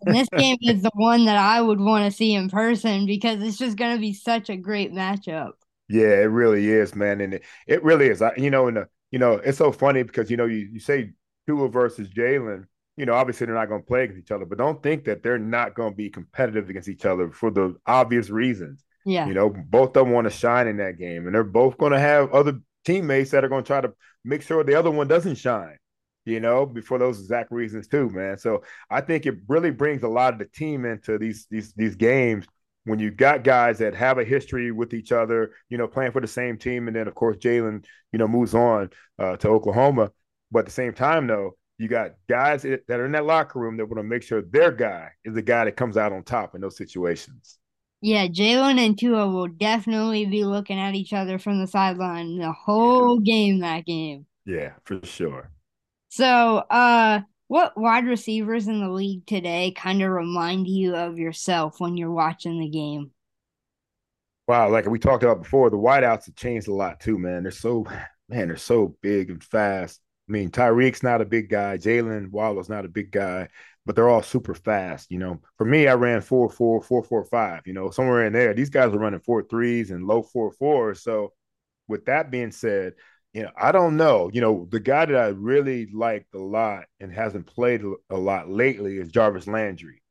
this 0.02 0.28
game 0.38 0.58
is 0.62 0.84
the 0.84 0.92
one 0.94 1.26
that 1.26 1.38
I 1.38 1.62
would 1.62 1.80
want 1.80 2.06
to 2.06 2.16
see 2.16 2.34
in 2.34 2.50
person 2.50 3.06
because 3.06 3.42
it's 3.42 3.58
just 3.58 3.78
gonna 3.78 3.98
be 3.98 4.14
such 4.14 4.50
a 4.50 4.58
great 4.58 4.92
matchup. 4.92 5.54
Yeah, 5.88 6.22
it 6.22 6.26
really 6.32 6.68
is, 6.70 6.96
man, 6.96 7.22
and 7.22 7.36
it, 7.36 7.44
it 7.68 7.84
really 7.84 8.08
is. 8.08 8.22
I, 8.22 8.34
you 8.38 8.50
know, 8.50 8.68
and 8.68 8.86
you 9.12 9.20
know, 9.20 9.34
it's 9.34 9.58
so 9.58 9.72
funny 9.72 10.04
because 10.04 10.32
you 10.32 10.38
know 10.38 10.46
you, 10.46 10.70
you 10.74 10.80
say 10.80 11.12
Tua 11.48 11.70
versus 11.70 12.10
Jalen. 12.10 12.66
You 12.97 13.06
know, 13.06 13.13
obviously 13.13 13.45
they're 13.45 13.56
not 13.56 13.69
going 13.69 13.81
to 13.81 13.88
play 13.88 14.03
against 14.03 14.21
each 14.21 14.31
other, 14.31 14.45
but 14.45 14.57
don't 14.57 14.81
think 14.81 15.06
that 15.06 15.21
they're 15.21 15.38
not 15.38 15.75
going 15.75 15.92
to 15.92 15.95
be 15.95 16.09
competitive 16.09 16.69
against 16.69 16.89
each 16.89 17.06
other 17.06 17.30
for 17.31 17.51
the 17.51 17.75
obvious 17.86 18.30
reasons. 18.30 18.83
Yeah, 19.06 19.27
you 19.27 19.33
know, 19.33 19.50
both 19.50 19.89
of 19.89 20.06
them 20.06 20.12
want 20.12 20.25
to 20.25 20.31
shine 20.31 20.68
in 20.68 20.77
that 20.77 20.97
game, 20.97 21.25
and 21.25 21.36
they're 21.36 21.44
both 21.44 21.77
going 21.77 21.92
to 21.92 22.00
have 22.00 22.31
other 22.31 22.59
teammates 22.86 23.31
that 23.31 23.43
are 23.43 23.50
going 23.50 23.63
to 23.63 23.67
try 23.67 23.81
to 23.81 23.93
make 24.24 24.41
sure 24.41 24.63
the 24.63 24.75
other 24.75 24.91
one 24.91 25.08
doesn't 25.08 25.36
shine. 25.36 25.77
You 26.25 26.39
know, 26.39 26.65
before 26.65 26.98
those 26.98 27.20
exact 27.20 27.51
reasons 27.51 27.88
too, 27.88 28.10
man. 28.10 28.39
So 28.39 28.63
I 28.89 29.01
think 29.01 29.27
it 29.27 29.36
really 29.48 29.70
brings 29.70 30.01
a 30.01 30.08
lot 30.08 30.34
of 30.34 30.39
the 30.39 30.46
team 30.46 30.84
into 30.86 31.20
these 31.20 31.46
these 31.51 31.74
these 31.74 31.96
games 31.96 32.48
when 32.86 33.00
you've 33.00 33.17
got 33.17 33.43
guys 33.43 33.79
that 33.79 33.96
have 33.96 34.17
a 34.17 34.24
history 34.24 34.72
with 34.72 34.93
each 34.93 35.12
other, 35.12 35.51
you 35.70 35.77
know, 35.77 35.88
playing 35.88 36.12
for 36.12 36.22
the 36.22 36.27
same 36.27 36.58
team, 36.58 36.88
and 36.88 36.96
then 36.96 37.08
of 37.08 37.15
course 37.15 37.38
Jalen, 37.38 37.86
you 38.12 38.20
know, 38.20 38.27
moves 38.27 38.55
on 38.55 38.89
uh, 39.20 39.36
to 39.38 39.50
Oklahoma. 39.50 40.12
But 40.51 40.60
at 40.60 40.65
the 40.65 40.72
same 40.72 40.93
time, 40.93 41.27
though, 41.27 41.58
you 41.77 41.88
got 41.88 42.12
guys 42.29 42.62
that 42.62 42.84
are 42.89 43.05
in 43.05 43.12
that 43.12 43.25
locker 43.25 43.60
room 43.60 43.77
that 43.77 43.86
want 43.86 43.98
to 43.98 44.03
make 44.03 44.24
sure 44.24 44.41
their 44.41 44.72
guy 44.72 45.10
is 45.24 45.34
the 45.34 45.41
guy 45.41 45.65
that 45.65 45.75
comes 45.75 45.98
out 45.98 46.13
on 46.13 46.24
top 46.24 46.55
in 46.55 46.62
those 46.62 46.77
situations. 46.77 47.60
Yeah, 48.01 48.27
Jalen 48.27 48.77
and 48.77 48.98
Tua 48.98 49.27
will 49.27 49.48
definitely 49.48 50.25
be 50.25 50.46
looking 50.46 50.79
at 50.79 50.96
each 50.96 51.12
other 51.12 51.39
from 51.39 51.60
the 51.60 51.67
sideline 51.67 52.38
the 52.38 52.51
whole 52.51 53.20
yeah. 53.22 53.34
game 53.34 53.60
that 53.60 53.86
game. 53.86 54.25
Yeah, 54.46 54.74
for 54.84 55.03
sure. 55.03 55.50
So, 56.10 56.58
uh, 56.70 57.22
what 57.48 57.77
wide 57.77 58.05
receivers 58.05 58.67
in 58.67 58.79
the 58.79 58.89
league 58.89 59.25
today 59.25 59.74
kind 59.75 60.01
of 60.01 60.12
remind 60.12 60.67
you 60.67 60.96
of 60.96 61.17
yourself 61.17 61.79
when 61.79 61.98
you're 61.98 62.12
watching 62.12 62.60
the 62.60 62.70
game? 62.70 63.12
Wow, 64.48 64.70
like 64.70 64.86
we 64.86 65.00
talked 65.00 65.24
about 65.24 65.41
before, 65.41 65.70
the 65.70 65.77
wideouts 65.77 66.27
have 66.27 66.36
changed 66.36 66.67
a 66.67 66.74
lot 66.74 67.00
too, 67.00 67.17
man. 67.17 67.44
They're 67.44 67.51
so 67.51 67.86
man, 68.29 68.48
they're 68.48 68.58
so 68.58 68.96
big 69.01 69.29
and 69.29 69.44
fast. 69.44 70.00
I 70.27 70.32
mean, 70.32 70.50
Tyreek's 70.50 71.03
not 71.03 71.22
a 71.22 71.25
big 71.25 71.50
guy, 71.50 71.77
Jaylen 71.77 72.32
Waddle's 72.32 72.70
not 72.70 72.86
a 72.86 72.89
big 72.89 73.12
guy, 73.12 73.48
but 73.86 73.96
they're 73.96 74.10
all 74.10 74.24
super 74.24 74.55
fast. 74.55 75.12
You 75.12 75.20
know, 75.20 75.41
for 75.58 75.65
me, 75.65 75.88
I 75.88 75.94
ran 75.94 76.22
four 76.22 76.50
four, 76.50 76.82
four 76.82 77.03
four 77.03 77.24
five, 77.25 77.62
you 77.65 77.74
know, 77.74 77.91
somewhere 77.91 78.25
in 78.25 78.34
there. 78.34 78.53
These 78.53 78.72
guys 78.72 78.94
are 78.94 79.00
running 79.00 79.20
four 79.20 79.44
threes 79.44 79.91
and 79.91 80.08
low 80.08 80.24
four 80.24 80.51
fours. 80.51 81.03
So 81.03 81.34
with 81.88 82.05
that 82.05 82.32
being 82.32 82.51
said, 82.51 82.94
you 83.34 83.44
know, 83.44 83.51
I 83.55 83.72
don't 83.72 83.98
know. 83.98 84.29
You 84.34 84.41
know, 84.41 84.67
the 84.72 84.79
guy 84.79 85.05
that 85.05 85.15
I 85.15 85.27
really 85.27 85.88
liked 85.94 86.34
a 86.34 86.39
lot 86.39 86.86
and 87.00 87.12
hasn't 87.12 87.48
played 87.48 87.82
a 88.10 88.15
lot 88.15 88.50
lately 88.50 88.98
is 88.98 89.10
Jarvis 89.10 89.46
Landry. 89.46 90.01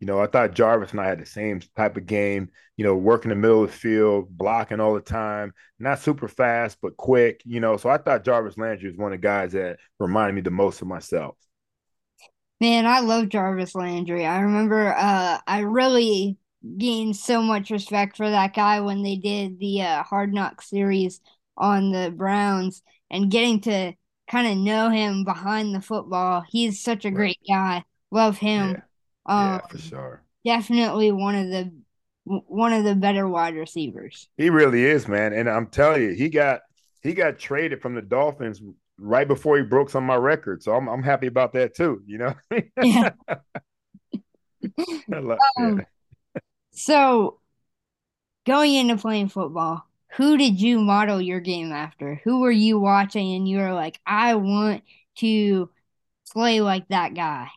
You 0.00 0.06
know, 0.06 0.20
I 0.20 0.26
thought 0.28 0.54
Jarvis 0.54 0.92
and 0.92 1.00
I 1.00 1.06
had 1.06 1.18
the 1.20 1.26
same 1.26 1.60
type 1.76 1.96
of 1.96 2.06
game, 2.06 2.50
you 2.76 2.84
know, 2.84 2.94
working 2.94 3.30
the 3.30 3.34
middle 3.34 3.64
of 3.64 3.70
the 3.70 3.76
field, 3.76 4.28
blocking 4.30 4.78
all 4.78 4.94
the 4.94 5.00
time, 5.00 5.52
not 5.80 5.98
super 5.98 6.28
fast, 6.28 6.78
but 6.80 6.96
quick, 6.96 7.42
you 7.44 7.58
know. 7.60 7.76
So 7.76 7.88
I 7.88 7.98
thought 7.98 8.24
Jarvis 8.24 8.56
Landry 8.56 8.88
was 8.88 8.96
one 8.98 9.12
of 9.12 9.20
the 9.20 9.26
guys 9.26 9.52
that 9.52 9.78
reminded 9.98 10.34
me 10.34 10.40
the 10.42 10.50
most 10.50 10.80
of 10.82 10.88
myself. 10.88 11.36
Man, 12.60 12.86
I 12.86 13.00
love 13.00 13.28
Jarvis 13.28 13.74
Landry. 13.74 14.26
I 14.26 14.40
remember 14.40 14.94
uh, 14.96 15.38
I 15.46 15.60
really 15.60 16.36
gained 16.76 17.16
so 17.16 17.40
much 17.40 17.70
respect 17.70 18.16
for 18.16 18.28
that 18.28 18.54
guy 18.54 18.80
when 18.80 19.02
they 19.02 19.16
did 19.16 19.60
the 19.60 19.82
uh, 19.82 20.02
Hard 20.02 20.32
Knock 20.34 20.62
series 20.62 21.20
on 21.56 21.92
the 21.92 22.10
Browns 22.10 22.82
and 23.10 23.30
getting 23.30 23.60
to 23.62 23.92
kind 24.28 24.46
of 24.46 24.56
know 24.58 24.90
him 24.90 25.24
behind 25.24 25.74
the 25.74 25.80
football. 25.80 26.44
He's 26.48 26.82
such 26.82 27.04
a 27.04 27.10
great 27.10 27.38
guy. 27.48 27.84
Love 28.10 28.38
him. 28.38 28.70
Yeah, 28.72 28.80
Um, 29.28 29.38
yeah, 29.44 29.60
for 29.68 29.78
sure. 29.78 30.22
definitely 30.44 31.12
one 31.12 31.34
of 31.34 31.48
the 31.48 31.72
one 32.24 32.72
of 32.72 32.84
the 32.84 32.94
better 32.94 33.26
wide 33.28 33.54
receivers. 33.54 34.28
He 34.36 34.50
really 34.50 34.84
is, 34.84 35.08
man. 35.08 35.32
And 35.32 35.48
I'm 35.48 35.66
telling 35.68 36.02
you, 36.02 36.10
he 36.10 36.28
got 36.28 36.60
he 37.02 37.14
got 37.14 37.38
traded 37.38 37.80
from 37.80 37.94
the 37.94 38.02
Dolphins 38.02 38.60
right 38.98 39.28
before 39.28 39.56
he 39.56 39.62
broke 39.62 39.90
some 39.90 40.04
of 40.04 40.08
my 40.08 40.16
records. 40.16 40.64
So 40.64 40.74
I'm 40.74 40.88
I'm 40.88 41.02
happy 41.02 41.26
about 41.26 41.52
that 41.54 41.74
too. 41.74 42.02
You 42.06 42.18
know. 42.18 42.34
Yeah. 42.82 43.10
Love- 45.08 45.38
Um, 45.58 45.78
yeah. 45.78 45.84
So, 46.72 47.40
going 48.46 48.74
into 48.74 48.96
playing 48.96 49.28
football, 49.28 49.84
who 50.16 50.36
did 50.36 50.60
you 50.60 50.80
model 50.80 51.20
your 51.20 51.40
game 51.40 51.72
after? 51.72 52.20
Who 52.24 52.40
were 52.40 52.50
you 52.50 52.78
watching 52.78 53.34
and 53.34 53.48
you 53.48 53.58
were 53.58 53.72
like, 53.72 54.00
I 54.06 54.34
want 54.36 54.82
to 55.16 55.70
play 56.32 56.60
like 56.60 56.88
that 56.88 57.14
guy? 57.14 57.48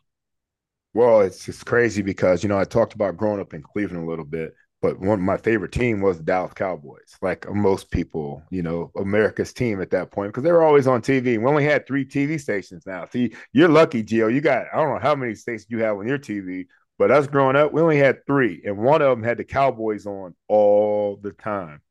Well, 0.93 1.21
it's 1.21 1.48
it's 1.48 1.63
crazy 1.63 2.01
because 2.01 2.43
you 2.43 2.50
know 2.50 2.57
I 2.60 2.65
talked 2.65 2.93
about 2.93 3.17
growing 3.17 3.39
up 3.39 3.53
in 3.53 3.63
Cleveland 3.63 4.03
a 4.05 4.10
little 4.10 4.25
bit, 4.25 4.53
but 4.81 5.00
one 5.00 5.19
of 5.19 5.25
my 5.25 5.38
favorite 5.38 5.71
team 5.71 6.01
was 6.01 6.17
the 6.17 6.24
Dallas 6.24 6.53
Cowboys. 6.53 7.15
Like 7.21 7.50
most 7.50 7.91
people, 7.91 8.43
you 8.50 8.62
know, 8.62 8.91
America's 8.98 9.53
team 9.53 9.81
at 9.81 9.89
that 9.91 10.12
point 10.12 10.29
because 10.33 10.43
they 10.43 10.51
were 10.51 10.63
always 10.63 10.88
on 10.88 11.01
TV. 11.01 11.38
We 11.38 11.45
only 11.45 11.63
had 11.63 11.88
three 11.88 12.03
TV 12.05 12.38
stations 12.38 12.83
now. 12.86 13.05
See, 13.05 13.33
you're 13.53 13.69
lucky, 13.69 14.03
Gio. 14.03 14.33
You 14.33 14.41
got 14.41 14.65
I 14.74 14.77
don't 14.77 14.93
know 14.93 15.00
how 15.00 15.15
many 15.15 15.33
stations 15.36 15.67
you 15.69 15.79
have 15.79 15.98
on 15.98 16.07
your 16.07 16.19
TV, 16.19 16.67
but 17.00 17.10
us 17.12 17.25
growing 17.27 17.55
up, 17.55 17.71
we 17.71 17.81
only 17.81 17.98
had 17.98 18.25
three, 18.25 18.62
and 18.65 18.77
one 18.77 19.01
of 19.01 19.10
them 19.10 19.24
had 19.24 19.38
the 19.38 19.45
Cowboys 19.45 20.05
on 20.05 20.36
all 20.50 21.17
the 21.21 21.31
time. 21.31 21.81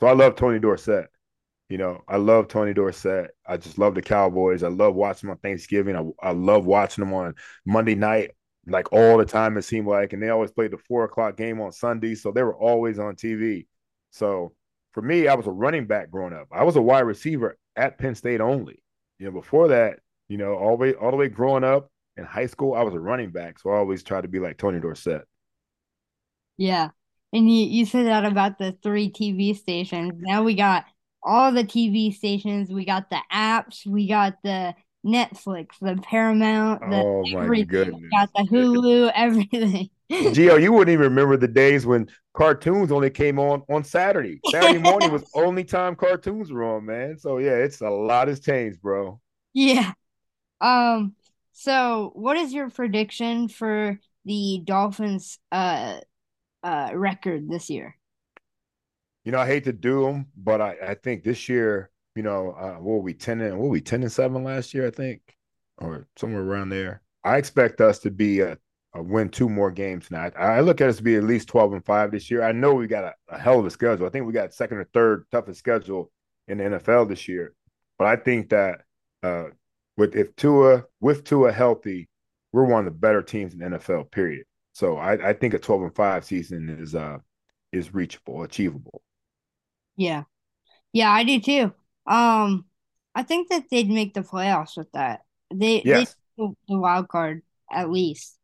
So 0.00 0.06
I 0.06 0.12
love 0.12 0.34
Tony 0.36 0.58
Dorsett. 0.58 1.08
You 1.68 1.78
know, 1.78 2.04
I 2.08 2.16
love 2.16 2.46
Tony 2.48 2.72
Dorsett. 2.74 3.32
I 3.46 3.56
just 3.56 3.76
love 3.76 3.96
the 3.96 4.02
Cowboys. 4.02 4.62
I 4.62 4.68
love 4.68 4.94
watching 4.94 5.26
them 5.26 5.32
on 5.32 5.38
Thanksgiving. 5.38 5.96
I, 5.96 6.28
I 6.28 6.30
love 6.30 6.64
watching 6.64 7.04
them 7.04 7.12
on 7.12 7.34
Monday 7.64 7.96
night 7.96 8.32
like 8.66 8.92
all 8.92 9.16
the 9.18 9.24
time 9.24 9.56
it 9.56 9.62
seemed 9.62 9.86
like 9.86 10.12
and 10.12 10.22
they 10.22 10.28
always 10.28 10.50
played 10.50 10.70
the 10.70 10.78
four 10.78 11.04
o'clock 11.04 11.36
game 11.36 11.60
on 11.60 11.72
sunday 11.72 12.14
so 12.14 12.30
they 12.32 12.42
were 12.42 12.56
always 12.56 12.98
on 12.98 13.14
tv 13.14 13.66
so 14.10 14.52
for 14.92 15.02
me 15.02 15.28
i 15.28 15.34
was 15.34 15.46
a 15.46 15.50
running 15.52 15.86
back 15.86 16.10
growing 16.10 16.32
up 16.32 16.48
i 16.50 16.64
was 16.64 16.76
a 16.76 16.82
wide 16.82 17.00
receiver 17.00 17.56
at 17.76 17.98
penn 17.98 18.14
state 18.14 18.40
only 18.40 18.82
you 19.18 19.26
know 19.26 19.32
before 19.32 19.68
that 19.68 20.00
you 20.28 20.36
know 20.36 20.54
all 20.54 20.70
the 20.70 20.76
way 20.76 20.94
all 20.94 21.10
the 21.10 21.16
way 21.16 21.28
growing 21.28 21.64
up 21.64 21.90
in 22.16 22.24
high 22.24 22.46
school 22.46 22.74
i 22.74 22.82
was 22.82 22.94
a 22.94 23.00
running 23.00 23.30
back 23.30 23.58
so 23.58 23.70
i 23.70 23.76
always 23.76 24.02
tried 24.02 24.22
to 24.22 24.28
be 24.28 24.40
like 24.40 24.56
tony 24.58 24.80
dorsett 24.80 25.22
Yeah. 26.56 26.90
And 27.32 27.50
you, 27.50 27.66
you 27.66 27.86
said 27.86 28.06
that 28.06 28.24
about 28.24 28.58
the 28.58 28.76
three 28.82 29.10
TV 29.10 29.54
stations. 29.54 30.14
Now 30.18 30.42
we 30.42 30.54
got 30.54 30.84
all 31.22 31.52
the 31.52 31.64
TV 31.64 32.14
stations. 32.14 32.70
We 32.70 32.84
got 32.84 33.10
the 33.10 33.20
apps. 33.32 33.86
We 33.86 34.08
got 34.08 34.36
the 34.42 34.74
Netflix, 35.06 35.78
the 35.80 35.96
Paramount, 36.02 36.82
the 36.88 36.96
oh 36.96 37.26
my 37.26 37.44
everything. 37.44 37.66
goodness 37.66 38.02
got 38.12 38.30
the 38.34 38.42
Hulu, 38.50 39.12
everything. 39.16 39.90
Gio, 40.32 40.60
you 40.60 40.72
wouldn't 40.72 40.92
even 40.92 41.04
remember 41.10 41.36
the 41.36 41.48
days 41.48 41.86
when 41.86 42.08
cartoons 42.34 42.92
only 42.92 43.10
came 43.10 43.38
on 43.38 43.62
on 43.68 43.84
Saturday. 43.84 44.40
Saturday 44.44 44.78
morning 44.78 45.12
was 45.12 45.24
only 45.34 45.64
time 45.64 45.96
cartoons 45.96 46.50
were 46.50 46.64
on, 46.64 46.86
man. 46.86 47.18
So 47.18 47.38
yeah, 47.38 47.54
it's 47.56 47.80
a 47.80 47.90
lot 47.90 48.28
has 48.28 48.40
changed, 48.40 48.80
bro. 48.82 49.20
Yeah. 49.52 49.92
Um, 50.60 51.14
so 51.52 52.12
what 52.14 52.36
is 52.36 52.52
your 52.52 52.70
prediction 52.70 53.48
for 53.48 53.98
the 54.24 54.60
Dolphins 54.64 55.38
uh 55.52 56.00
uh 56.62 56.90
record 56.94 57.48
this 57.48 57.70
year? 57.70 57.96
You 59.24 59.32
know, 59.32 59.38
I 59.38 59.46
hate 59.46 59.64
to 59.64 59.72
do 59.72 60.04
them, 60.04 60.26
but 60.36 60.60
I, 60.60 60.76
I 60.88 60.94
think 60.94 61.24
this 61.24 61.48
year, 61.48 61.90
you 62.16 62.22
know, 62.22 62.52
uh, 62.52 62.74
what 62.80 62.94
were 62.94 63.00
we 63.00 63.14
ten 63.14 63.40
and 63.40 63.58
what 63.58 63.64
were 63.64 63.70
we 63.70 63.80
ten 63.80 64.02
and 64.02 64.10
seven 64.10 64.42
last 64.42 64.74
year? 64.74 64.86
I 64.86 64.90
think, 64.90 65.20
or 65.78 66.06
somewhere 66.16 66.42
around 66.42 66.70
there. 66.70 67.02
I 67.22 67.36
expect 67.36 67.80
us 67.80 67.98
to 68.00 68.10
be 68.10 68.40
a, 68.40 68.56
a 68.94 69.02
win 69.02 69.28
two 69.28 69.48
more 69.48 69.70
games 69.70 70.10
now. 70.10 70.30
I, 70.36 70.56
I 70.56 70.60
look 70.60 70.80
at 70.80 70.88
us 70.88 70.96
to 70.96 71.02
be 71.02 71.16
at 71.16 71.24
least 71.24 71.48
twelve 71.48 71.74
and 71.74 71.84
five 71.84 72.10
this 72.10 72.30
year. 72.30 72.42
I 72.42 72.52
know 72.52 72.74
we 72.74 72.86
got 72.86 73.04
a, 73.04 73.14
a 73.28 73.38
hell 73.38 73.60
of 73.60 73.66
a 73.66 73.70
schedule. 73.70 74.06
I 74.06 74.10
think 74.10 74.26
we 74.26 74.32
got 74.32 74.54
second 74.54 74.78
or 74.78 74.88
third 74.94 75.26
toughest 75.30 75.58
schedule 75.58 76.10
in 76.48 76.58
the 76.58 76.64
NFL 76.64 77.08
this 77.08 77.28
year. 77.28 77.54
But 77.98 78.08
I 78.08 78.16
think 78.16 78.48
that 78.48 78.80
uh, 79.22 79.48
with 79.98 80.16
if 80.16 80.34
Tua 80.36 80.84
with 81.00 81.24
Tua 81.24 81.52
healthy, 81.52 82.08
we're 82.52 82.64
one 82.64 82.86
of 82.86 82.92
the 82.92 82.98
better 82.98 83.22
teams 83.22 83.52
in 83.52 83.60
the 83.60 83.78
NFL. 83.78 84.10
Period. 84.10 84.46
So 84.72 84.96
I, 84.96 85.30
I 85.30 85.32
think 85.34 85.52
a 85.52 85.58
twelve 85.58 85.82
and 85.82 85.94
five 85.94 86.24
season 86.24 86.70
is 86.80 86.94
uh 86.94 87.18
is 87.72 87.92
reachable, 87.92 88.42
achievable. 88.42 89.02
Yeah. 89.96 90.24
Yeah, 90.92 91.10
I 91.12 91.24
do 91.24 91.40
too. 91.40 91.74
Um, 92.06 92.66
I 93.14 93.22
think 93.22 93.48
that 93.48 93.64
they'd 93.70 93.88
make 93.88 94.14
the 94.14 94.20
playoffs 94.22 94.76
with 94.76 94.90
that. 94.92 95.20
They 95.52 95.82
Yes. 95.84 96.14
they 96.36 96.46
the 96.68 96.78
wild 96.78 97.08
card 97.08 97.42
at 97.70 97.90
least. 97.90 98.38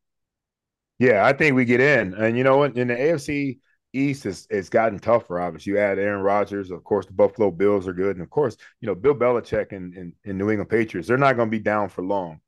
Yeah, 0.99 1.25
I 1.25 1.33
think 1.33 1.57
we 1.57 1.65
get 1.65 1.81
in. 1.81 2.15
And 2.15 2.37
you 2.39 2.45
know 2.45 2.57
what? 2.59 2.77
In 2.77 2.89
the 2.89 2.95
AFC 2.95 3.59
East, 3.93 4.25
it's, 4.25 4.47
it's 4.51 4.69
gotten 4.69 4.99
tougher, 4.99 5.41
obviously. 5.41 5.73
You 5.73 5.79
add 5.79 5.99
Aaron 5.99 6.23
Rodgers. 6.23 6.71
Of 6.71 6.85
course, 6.85 7.07
the 7.07 7.13
Buffalo 7.13 7.51
Bills 7.51 7.89
are 7.89 7.93
good. 7.93 8.17
And 8.17 8.23
of 8.23 8.31
course, 8.31 8.57
you 8.81 8.87
know, 8.87 8.95
Bill 8.95 9.15
Belichick 9.15 9.73
and, 9.73 9.95
and, 9.95 10.13
and 10.25 10.39
New 10.39 10.51
England 10.51 10.71
Patriots, 10.71 11.09
they're 11.09 11.19
not 11.19 11.37
going 11.37 11.49
to 11.49 11.57
be 11.57 11.63
down 11.63 11.89
for 11.89 12.03
long. 12.03 12.41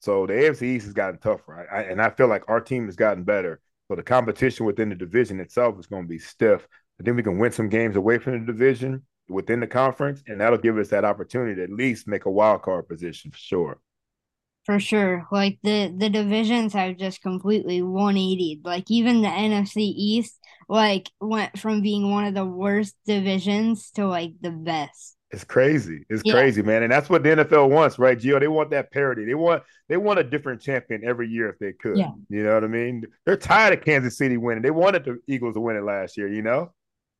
So 0.00 0.26
the 0.26 0.34
AFC 0.34 0.62
East 0.62 0.84
has 0.86 0.94
gotten 0.94 1.18
tougher. 1.18 1.66
I, 1.70 1.78
I, 1.78 1.82
and 1.84 2.02
I 2.02 2.10
feel 2.10 2.28
like 2.28 2.44
our 2.48 2.60
team 2.60 2.86
has 2.86 2.96
gotten 2.96 3.24
better. 3.24 3.60
So 3.88 3.96
the 3.96 4.02
competition 4.02 4.66
within 4.66 4.88
the 4.88 4.94
division 4.94 5.40
itself 5.40 5.78
is 5.78 5.86
going 5.86 6.02
to 6.02 6.08
be 6.08 6.18
stiff. 6.18 6.66
I 7.00 7.04
think 7.04 7.16
we 7.16 7.22
can 7.22 7.38
win 7.38 7.52
some 7.52 7.68
games 7.68 7.96
away 7.96 8.18
from 8.18 8.32
the 8.44 8.52
division 8.52 9.02
within 9.28 9.60
the 9.60 9.66
conference, 9.66 10.22
and 10.26 10.40
that'll 10.40 10.58
give 10.58 10.78
us 10.78 10.88
that 10.88 11.04
opportunity 11.04 11.54
to 11.56 11.62
at 11.64 11.70
least 11.70 12.06
make 12.08 12.24
a 12.26 12.30
wild 12.30 12.62
card 12.62 12.88
position 12.88 13.30
for 13.30 13.38
sure. 13.38 13.78
For 14.64 14.78
sure. 14.78 15.26
Like 15.32 15.58
the 15.64 15.92
the 15.96 16.08
divisions 16.08 16.72
have 16.74 16.96
just 16.96 17.20
completely 17.20 17.82
180. 17.82 18.60
Like 18.64 18.90
even 18.90 19.22
the 19.22 19.28
NFC 19.28 19.78
East 19.78 20.38
like 20.68 21.10
went 21.20 21.58
from 21.58 21.82
being 21.82 22.10
one 22.12 22.24
of 22.26 22.34
the 22.34 22.46
worst 22.46 22.94
divisions 23.04 23.90
to 23.92 24.06
like 24.06 24.34
the 24.40 24.52
best. 24.52 25.16
It's 25.32 25.42
crazy. 25.44 26.04
It's 26.08 26.22
Yeah. 26.24 26.34
crazy, 26.34 26.62
man. 26.62 26.84
And 26.84 26.92
that's 26.92 27.10
what 27.10 27.24
the 27.24 27.30
NFL 27.30 27.70
wants, 27.70 27.98
right, 27.98 28.16
Gio? 28.18 28.38
They 28.38 28.46
want 28.48 28.70
that 28.70 28.92
parity. 28.92 29.24
They 29.24 29.34
want 29.34 29.64
they 29.88 29.96
want 29.96 30.20
a 30.20 30.24
different 30.24 30.60
champion 30.60 31.02
every 31.04 31.28
year 31.28 31.48
if 31.48 31.58
they 31.58 31.72
could. 31.72 31.96
Yeah. 31.96 32.12
You 32.28 32.44
know 32.44 32.54
what 32.54 32.62
I 32.62 32.68
mean? 32.68 33.04
They're 33.26 33.36
tired 33.36 33.76
of 33.76 33.84
Kansas 33.84 34.16
City 34.16 34.36
winning. 34.36 34.62
They 34.62 34.70
wanted 34.70 35.04
the 35.04 35.18
Eagles 35.26 35.54
to 35.54 35.60
win 35.60 35.76
it 35.76 35.82
last 35.82 36.16
year, 36.16 36.28
you 36.32 36.42
know? 36.42 36.72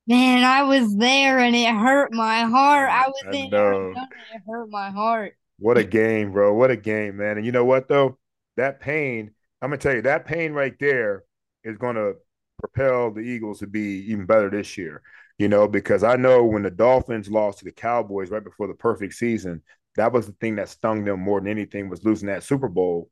Man, 0.06 0.42
I 0.42 0.62
was 0.62 0.96
there 0.96 1.38
and 1.38 1.54
it 1.54 1.72
hurt 1.72 2.12
my 2.12 2.42
heart. 2.42 2.90
I 2.90 3.06
was 3.06 3.22
I 3.26 3.36
in. 3.36 3.54
Arizona. 3.54 4.08
It 4.34 4.42
hurt 4.46 4.68
my 4.68 4.90
heart. 4.90 5.34
What 5.58 5.78
a 5.78 5.84
game, 5.84 6.32
bro. 6.32 6.52
What 6.54 6.72
a 6.72 6.76
game, 6.76 7.18
man. 7.18 7.36
And 7.36 7.46
you 7.46 7.52
know 7.52 7.64
what 7.64 7.88
though? 7.88 8.18
That 8.56 8.80
pain, 8.80 9.30
I'm 9.60 9.70
gonna 9.70 9.78
tell 9.78 9.94
you, 9.94 10.02
that 10.02 10.26
pain 10.26 10.52
right 10.52 10.74
there 10.80 11.24
is 11.62 11.76
gonna 11.76 12.14
propel 12.58 13.12
the 13.12 13.20
Eagles 13.20 13.60
to 13.60 13.68
be 13.68 14.04
even 14.08 14.26
better 14.26 14.50
this 14.50 14.76
year. 14.76 15.02
You 15.38 15.48
know, 15.48 15.68
because 15.68 16.02
I 16.02 16.16
know 16.16 16.44
when 16.44 16.62
the 16.62 16.70
Dolphins 16.70 17.30
lost 17.30 17.58
to 17.58 17.64
the 17.64 17.72
Cowboys 17.72 18.30
right 18.30 18.42
before 18.42 18.66
the 18.66 18.74
perfect 18.74 19.14
season, 19.14 19.62
that 19.96 20.12
was 20.12 20.26
the 20.26 20.32
thing 20.40 20.56
that 20.56 20.68
stung 20.68 21.04
them 21.04 21.20
more 21.20 21.40
than 21.40 21.48
anything 21.48 21.88
was 21.88 22.04
losing 22.04 22.26
that 22.26 22.42
Super 22.42 22.68
Bowl. 22.68 23.08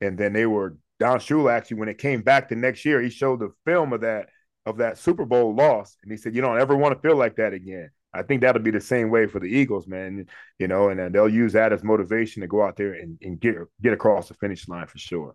And 0.00 0.18
then 0.18 0.32
they 0.34 0.46
were 0.46 0.76
Don 1.00 1.18
Shula 1.18 1.52
actually 1.52 1.78
when 1.78 1.88
it 1.88 1.98
came 1.98 2.22
back 2.22 2.48
the 2.48 2.56
next 2.56 2.84
year, 2.84 3.00
he 3.00 3.10
showed 3.10 3.40
the 3.40 3.52
film 3.64 3.92
of 3.92 4.02
that 4.02 4.28
of 4.66 4.78
that 4.78 4.98
Super 4.98 5.24
Bowl 5.24 5.54
loss, 5.54 5.96
and 6.02 6.10
he 6.10 6.16
said, 6.16 6.34
"You 6.34 6.42
don't 6.42 6.60
ever 6.60 6.76
want 6.76 6.94
to 6.94 7.06
feel 7.06 7.16
like 7.16 7.36
that 7.36 7.52
again." 7.52 7.90
I 8.12 8.22
think 8.22 8.42
that'll 8.42 8.62
be 8.62 8.70
the 8.70 8.80
same 8.80 9.10
way 9.10 9.26
for 9.26 9.40
the 9.40 9.46
Eagles, 9.46 9.86
man. 9.88 10.26
You 10.58 10.68
know, 10.68 10.88
and 10.88 11.00
uh, 11.00 11.08
they'll 11.08 11.28
use 11.28 11.52
that 11.54 11.72
as 11.72 11.82
motivation 11.82 12.42
to 12.42 12.48
go 12.48 12.62
out 12.62 12.76
there 12.76 12.94
and, 12.94 13.18
and 13.22 13.40
get 13.40 13.56
get 13.82 13.92
across 13.92 14.28
the 14.28 14.34
finish 14.34 14.68
line 14.68 14.86
for 14.86 14.98
sure. 14.98 15.34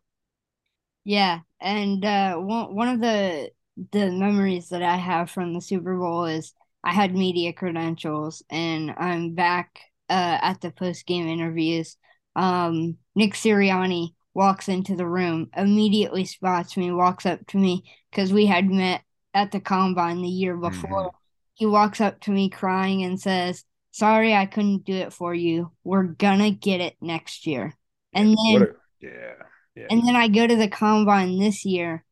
Yeah, 1.04 1.40
and 1.60 2.04
uh, 2.04 2.36
one 2.38 2.76
one 2.76 2.88
of 2.90 3.02
the 3.02 3.52
the 3.92 4.12
memories 4.12 4.70
that 4.70 4.84
I 4.84 4.96
have 4.98 5.30
from 5.32 5.54
the 5.54 5.62
Super 5.62 5.98
Bowl 5.98 6.26
is 6.26 6.54
I 6.84 6.94
had 6.94 7.14
media 7.14 7.54
credentials, 7.54 8.44
and 8.50 8.92
I'm 8.98 9.36
back 9.36 9.80
uh, 10.10 10.40
at 10.42 10.62
the 10.62 10.72
post 10.72 11.06
game 11.06 11.28
interviews. 11.28 11.98
Um, 12.36 12.98
Nick 13.16 13.34
Sirianni 13.34 14.14
walks 14.34 14.70
into 14.70 14.96
the 14.96 15.08
room, 15.08 15.50
immediately 15.56 16.26
spots 16.26 16.78
me, 16.78 16.92
walks 16.92 17.26
up 17.26 17.46
to 17.48 17.58
me 17.58 17.84
because 18.12 18.32
we 18.32 18.46
had 18.46 18.70
met 18.70 19.02
at 19.34 19.52
the 19.52 19.60
combine 19.60 20.22
the 20.22 20.28
year 20.28 20.56
before. 20.56 20.90
Mm-hmm. 20.90 21.18
He 21.54 21.66
walks 21.66 22.02
up 22.02 22.22
to 22.22 22.32
me 22.32 22.50
crying 22.50 23.04
and 23.04 23.20
says, 23.20 23.66
"Sorry, 23.92 24.34
I 24.34 24.46
couldn't 24.46 24.86
do 24.86 24.94
it 24.94 25.14
for 25.14 25.34
you. 25.34 25.72
We're 25.84 26.04
gonna 26.04 26.52
get 26.52 26.82
it 26.82 26.96
next 27.02 27.46
year." 27.46 27.74
And 28.14 28.30
then. 28.30 28.62
A, 28.62 28.66
yeah, 29.02 29.34
yeah. 29.76 29.88
And 29.90 30.06
then 30.06 30.16
I 30.16 30.28
go 30.28 30.46
to 30.46 30.56
the 30.56 30.68
combine 30.68 31.40
this 31.40 31.64
year 31.64 32.04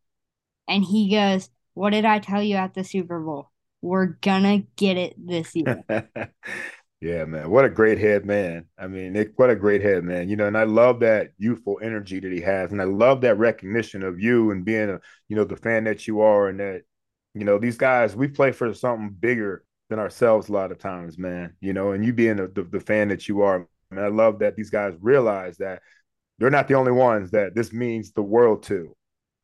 and 0.67 0.83
he 0.83 1.09
goes, 1.09 1.49
What 1.73 1.91
did 1.91 2.05
I 2.05 2.19
tell 2.19 2.43
you 2.43 2.55
at 2.55 2.73
the 2.73 2.83
Super 2.83 3.19
Bowl? 3.19 3.51
We're 3.81 4.17
gonna 4.21 4.63
get 4.75 4.97
it 4.97 5.15
this 5.17 5.55
year. 5.55 5.83
yeah, 7.01 7.25
man. 7.25 7.49
What 7.49 7.65
a 7.65 7.69
great 7.69 7.99
head 7.99 8.25
man. 8.25 8.65
I 8.77 8.87
mean, 8.87 9.13
Nick, 9.13 9.33
what 9.37 9.49
a 9.49 9.55
great 9.55 9.81
head 9.81 10.03
man. 10.03 10.29
You 10.29 10.35
know, 10.35 10.47
and 10.47 10.57
I 10.57 10.63
love 10.63 10.99
that 11.01 11.31
youthful 11.37 11.79
energy 11.81 12.19
that 12.19 12.31
he 12.31 12.41
has. 12.41 12.71
And 12.71 12.81
I 12.81 12.85
love 12.85 13.21
that 13.21 13.37
recognition 13.37 14.03
of 14.03 14.19
you 14.19 14.51
and 14.51 14.65
being 14.65 14.89
a, 14.89 14.99
you 15.29 15.35
know, 15.35 15.45
the 15.45 15.55
fan 15.55 15.85
that 15.85 16.07
you 16.07 16.21
are 16.21 16.47
and 16.47 16.59
that, 16.59 16.83
you 17.39 17.45
know, 17.45 17.57
these 17.57 17.77
guys, 17.77 18.15
we 18.15 18.27
play 18.27 18.51
for 18.51 18.73
something 18.73 19.15
bigger 19.19 19.63
than 19.89 19.99
ourselves 19.99 20.49
a 20.49 20.53
lot 20.53 20.71
of 20.71 20.79
times, 20.79 21.17
man. 21.17 21.53
You 21.59 21.73
know, 21.73 21.91
and 21.91 22.05
you 22.05 22.13
being 22.13 22.37
the, 22.37 22.47
the, 22.47 22.63
the 22.63 22.79
fan 22.79 23.07
that 23.09 23.27
you 23.27 23.41
are, 23.41 23.67
and 23.91 23.99
I 23.99 24.07
love 24.07 24.39
that 24.39 24.55
these 24.55 24.69
guys 24.69 24.93
realize 24.99 25.57
that 25.57 25.81
they're 26.39 26.49
not 26.49 26.67
the 26.67 26.75
only 26.75 26.91
ones 26.91 27.31
that 27.31 27.55
this 27.55 27.73
means 27.73 28.11
the 28.11 28.21
world 28.21 28.63
to. 28.63 28.95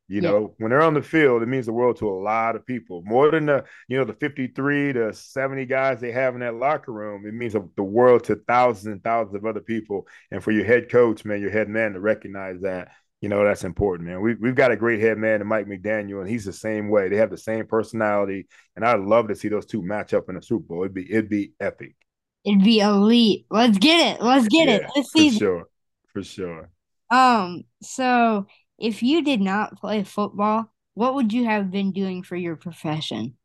You 0.06 0.20
yeah. 0.20 0.30
know, 0.30 0.54
when 0.58 0.70
they're 0.70 0.82
on 0.82 0.92
the 0.92 1.02
field, 1.02 1.42
it 1.42 1.46
means 1.46 1.64
the 1.64 1.72
world 1.72 1.96
to 1.96 2.08
a 2.10 2.12
lot 2.20 2.56
of 2.56 2.66
people. 2.66 3.02
More 3.06 3.30
than 3.30 3.46
the, 3.46 3.64
you 3.88 3.96
know, 3.96 4.04
the 4.04 4.12
53 4.12 4.92
to 4.92 5.14
70 5.14 5.64
guys 5.64 6.00
they 6.00 6.12
have 6.12 6.34
in 6.34 6.40
that 6.40 6.56
locker 6.56 6.92
room, 6.92 7.24
it 7.26 7.32
means 7.32 7.54
the 7.54 7.82
world 7.82 8.24
to 8.24 8.36
thousands 8.46 8.86
and 8.86 9.02
thousands 9.02 9.34
of 9.34 9.46
other 9.46 9.60
people. 9.60 10.06
And 10.30 10.44
for 10.44 10.50
your 10.50 10.66
head 10.66 10.90
coach, 10.90 11.24
man, 11.24 11.40
your 11.40 11.50
head 11.50 11.70
man 11.70 11.94
to 11.94 12.00
recognize 12.00 12.60
that, 12.60 12.88
you 13.24 13.30
know, 13.30 13.42
that's 13.42 13.64
important, 13.64 14.06
man. 14.06 14.20
We, 14.20 14.34
we've 14.34 14.54
got 14.54 14.70
a 14.70 14.76
great 14.76 15.00
head 15.00 15.16
man, 15.16 15.46
Mike 15.46 15.66
McDaniel, 15.66 16.20
and 16.20 16.28
he's 16.28 16.44
the 16.44 16.52
same 16.52 16.90
way. 16.90 17.08
They 17.08 17.16
have 17.16 17.30
the 17.30 17.38
same 17.38 17.66
personality. 17.66 18.48
And 18.76 18.84
I'd 18.84 19.00
love 19.00 19.28
to 19.28 19.34
see 19.34 19.48
those 19.48 19.64
two 19.64 19.80
match 19.80 20.12
up 20.12 20.28
in 20.28 20.36
a 20.36 20.42
Super 20.42 20.66
Bowl. 20.66 20.82
It'd 20.82 20.92
be 20.92 21.10
it'd 21.10 21.30
be 21.30 21.52
epic. 21.58 21.96
It'd 22.44 22.62
be 22.62 22.80
elite. 22.80 23.46
Let's 23.48 23.78
get 23.78 24.14
it. 24.14 24.22
Let's 24.22 24.46
get 24.48 24.68
yeah, 24.68 24.74
it. 24.74 24.90
Let's 24.94 25.10
see. 25.10 25.30
For 25.30 25.38
sure. 25.38 25.64
For 26.12 26.22
sure. 26.22 26.70
Um, 27.10 27.62
so 27.80 28.46
if 28.78 29.02
you 29.02 29.24
did 29.24 29.40
not 29.40 29.78
play 29.78 30.04
football, 30.04 30.70
what 30.92 31.14
would 31.14 31.32
you 31.32 31.46
have 31.46 31.70
been 31.70 31.92
doing 31.92 32.24
for 32.24 32.36
your 32.36 32.56
profession? 32.56 33.38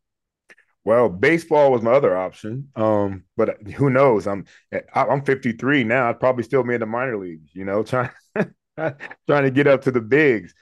Well, 0.83 1.07
baseball 1.07 1.71
was 1.71 1.83
my 1.83 1.91
other 1.91 2.17
option. 2.17 2.67
Um, 2.75 3.23
but 3.37 3.61
who 3.77 3.89
knows? 3.89 4.27
I'm 4.27 4.43
I'm 4.93 5.23
53 5.23 5.85
now. 5.85 6.09
I'd 6.09 6.19
probably 6.19 6.43
still 6.43 6.63
be 6.63 6.73
in 6.73 6.81
the 6.81 6.85
minor 6.85 7.17
leagues, 7.17 7.51
you 7.53 7.63
know, 7.63 7.81
trying 7.83 8.09
trying 9.27 9.43
to 9.43 9.51
get 9.51 9.67
up 9.67 9.83
to 9.83 9.91
the 9.91 10.01
bigs. 10.01 10.53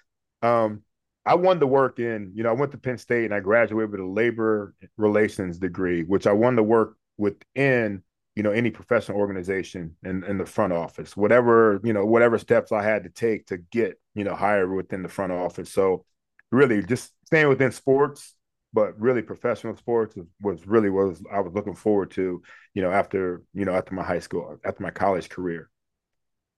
Um, 0.41 0.83
I 1.25 1.35
wanted 1.35 1.59
to 1.61 1.67
work 1.67 1.99
in, 1.99 2.31
you 2.35 2.43
know, 2.43 2.49
I 2.49 2.53
went 2.53 2.71
to 2.71 2.77
Penn 2.77 2.97
State 2.97 3.25
and 3.25 3.33
I 3.33 3.41
graduated 3.41 3.91
with 3.91 3.99
a 3.99 4.05
labor 4.05 4.73
relations 4.95 5.59
degree, 5.59 6.03
which 6.03 6.25
I 6.25 6.31
wanted 6.31 6.57
to 6.57 6.63
work 6.63 6.97
within 7.17 8.03
you 8.35 8.43
know 8.43 8.51
any 8.51 8.69
professional 8.69 9.17
organization 9.17 9.95
in, 10.03 10.23
in 10.25 10.37
the 10.37 10.45
front 10.45 10.71
office 10.71 11.17
whatever 11.17 11.81
you 11.83 11.91
know 11.91 12.05
whatever 12.05 12.37
steps 12.37 12.71
i 12.71 12.83
had 12.83 13.03
to 13.03 13.09
take 13.09 13.47
to 13.47 13.57
get 13.57 13.99
you 14.13 14.23
know 14.23 14.35
higher 14.35 14.67
within 14.71 15.03
the 15.03 15.09
front 15.09 15.31
office. 15.31 15.71
So 15.71 16.05
really 16.51 16.83
just 16.83 17.11
staying 17.25 17.49
within 17.49 17.71
sports 17.71 18.35
but 18.73 18.99
really 18.99 19.21
professional 19.21 19.75
sports 19.75 20.15
was 20.41 20.65
really 20.67 20.89
was 20.89 21.21
i 21.31 21.39
was 21.39 21.53
looking 21.53 21.75
forward 21.75 22.11
to 22.11 22.41
you 22.73 22.81
know 22.81 22.91
after 22.91 23.43
you 23.53 23.65
know 23.65 23.73
after 23.73 23.95
my 23.95 24.03
high 24.03 24.19
school 24.19 24.57
after 24.63 24.83
my 24.83 24.91
college 24.91 25.29
career. 25.29 25.69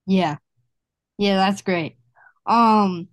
Yeah 0.05 0.37
yeah 1.19 1.35
that's 1.35 1.61
great 1.61 1.95
um 2.47 3.07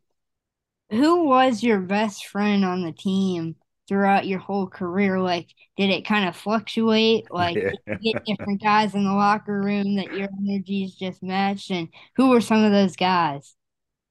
who 0.91 1.25
was 1.25 1.63
your 1.63 1.81
best 1.81 2.27
friend 2.27 2.65
on 2.65 2.83
the 2.83 2.93
team 2.93 3.57
throughout 3.89 4.27
your 4.27 4.39
whole 4.39 4.67
career? 4.67 5.19
Like, 5.21 5.49
did 5.77 5.91
it 5.91 6.07
kind 6.07 6.29
of 6.29 6.37
fluctuate? 6.37 7.27
Like, 7.37 7.57
yeah. 7.57 7.97
get 8.03 8.25
different 8.25 8.63
guys 8.63 8.95
in 8.95 9.05
the 9.05 9.13
locker 9.13 9.61
room 9.61 9.97
that 9.97 10.13
your 10.13 10.29
energies 10.41 10.95
just 10.95 11.23
matched? 11.23 11.71
And 11.71 11.89
who 12.17 12.31
were 12.31 12.41
some 12.41 12.65
of 12.65 12.73
those 12.73 12.97
guys? 12.97 13.55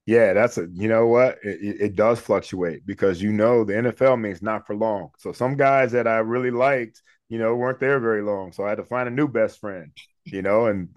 Yeah, 0.06 0.34
that's 0.34 0.60
a 0.60 0.68
you 0.72 0.88
know 0.88 1.08
what 1.08 1.40
it, 1.42 1.82
it 1.82 1.96
does 1.96 2.20
fluctuate 2.20 2.86
because 2.86 3.20
you 3.20 3.32
know 3.32 3.64
the 3.64 3.74
NFL 3.74 4.22
means 4.22 4.44
not 4.44 4.68
for 4.68 4.76
long. 4.76 5.10
So 5.18 5.32
some 5.32 5.58
guys 5.58 5.94
that 5.94 6.08
I 6.08 6.18
really 6.18 6.52
liked, 6.52 7.02
you 7.28 7.40
know, 7.40 7.56
weren't 7.56 7.80
there 7.80 8.00
very 8.00 8.22
long. 8.22 8.52
So 8.52 8.64
I 8.64 8.70
had 8.70 8.76
to 8.76 8.86
find 8.86 9.08
a 9.08 9.12
new 9.12 9.28
best 9.28 9.60
friend, 9.60 9.92
you 10.26 10.44
know. 10.44 10.68
And 10.68 10.90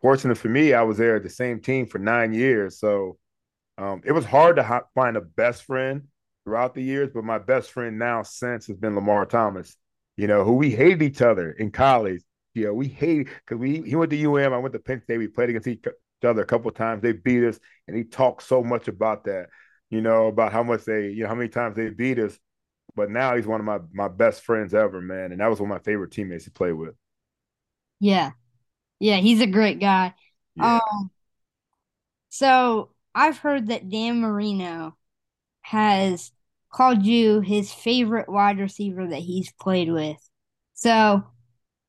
fortunate 0.00 0.38
for 0.38 0.48
me, 0.48 0.72
I 0.72 0.82
was 0.82 0.98
there 0.98 1.16
at 1.16 1.22
the 1.22 1.30
same 1.30 1.60
team 1.60 1.86
for 1.86 1.98
nine 1.98 2.32
years. 2.32 2.78
So 2.78 3.18
um, 3.78 4.02
it 4.04 4.12
was 4.12 4.24
hard 4.24 4.56
to 4.56 4.62
ha- 4.62 4.82
find 4.94 5.16
a 5.16 5.20
best 5.20 5.64
friend 5.64 6.08
throughout 6.44 6.74
the 6.74 6.82
years, 6.82 7.10
but 7.14 7.24
my 7.24 7.38
best 7.38 7.70
friend 7.70 7.98
now 7.98 8.22
since 8.22 8.66
has 8.66 8.76
been 8.76 8.94
Lamar 8.94 9.26
Thomas, 9.26 9.76
you 10.16 10.26
know, 10.26 10.44
who 10.44 10.54
we 10.54 10.70
hated 10.70 11.02
each 11.02 11.22
other 11.22 11.52
in 11.52 11.70
college. 11.70 12.22
You 12.54 12.66
know, 12.66 12.74
we 12.74 12.88
hated 12.88 13.28
because 13.28 13.58
we 13.58 13.82
he 13.82 13.94
went 13.94 14.10
to 14.10 14.16
UM, 14.16 14.52
I 14.52 14.58
went 14.58 14.72
to 14.72 14.80
Penn 14.80 15.02
State. 15.02 15.18
We 15.18 15.28
played 15.28 15.50
against 15.50 15.68
each 15.68 15.84
other 16.24 16.42
a 16.42 16.46
couple 16.46 16.70
times. 16.72 17.02
They 17.02 17.12
beat 17.12 17.44
us, 17.44 17.60
and 17.86 17.96
he 17.96 18.04
talked 18.04 18.42
so 18.42 18.64
much 18.64 18.88
about 18.88 19.24
that, 19.24 19.50
you 19.90 20.00
know, 20.00 20.26
about 20.26 20.52
how 20.52 20.62
much 20.62 20.84
they, 20.84 21.10
you 21.10 21.22
know, 21.22 21.28
how 21.28 21.34
many 21.34 21.48
times 21.48 21.76
they 21.76 21.90
beat 21.90 22.18
us. 22.18 22.36
But 22.96 23.10
now 23.10 23.36
he's 23.36 23.46
one 23.46 23.60
of 23.60 23.66
my 23.66 23.78
my 23.92 24.08
best 24.08 24.42
friends 24.42 24.74
ever, 24.74 25.00
man, 25.00 25.30
and 25.30 25.40
that 25.40 25.48
was 25.48 25.60
one 25.60 25.70
of 25.70 25.76
my 25.76 25.82
favorite 25.82 26.10
teammates 26.10 26.44
to 26.44 26.50
play 26.50 26.72
with. 26.72 26.94
Yeah, 28.00 28.32
yeah, 29.00 29.16
he's 29.16 29.40
a 29.40 29.46
great 29.46 29.80
guy. 29.80 30.14
Yeah. 30.56 30.80
Um, 30.90 31.10
so 32.28 32.90
I've 33.14 33.38
heard 33.38 33.68
that 33.68 33.88
Dan 33.88 34.20
Marino 34.20 34.96
has 35.62 36.32
called 36.72 37.04
you 37.04 37.40
his 37.40 37.72
favorite 37.72 38.28
wide 38.28 38.58
receiver 38.58 39.06
that 39.08 39.20
he's 39.20 39.52
played 39.52 39.90
with. 39.92 40.18
So, 40.74 41.24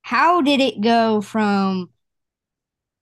how 0.03 0.41
did 0.41 0.61
it 0.61 0.81
go 0.81 1.21
from 1.21 1.91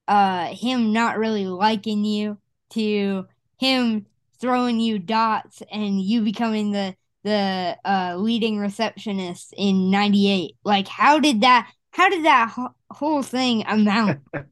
uh 0.06 0.46
him 0.54 0.92
not 0.92 1.18
really 1.18 1.46
liking 1.46 2.04
you 2.04 2.38
to 2.70 3.26
him 3.58 4.06
throwing 4.40 4.80
you 4.80 4.98
dots 4.98 5.62
and 5.70 6.00
you 6.00 6.22
becoming 6.22 6.70
the 6.72 6.94
the 7.24 7.76
uh 7.84 8.14
leading 8.16 8.58
receptionist 8.58 9.52
in 9.56 9.90
98 9.90 10.52
like 10.64 10.88
how 10.88 11.18
did 11.18 11.42
that 11.42 11.70
how 11.98 12.08
did 12.08 12.24
that 12.24 12.50
ho- 12.50 12.74
whole 12.90 13.22
thing 13.22 13.64
amount 13.66 14.20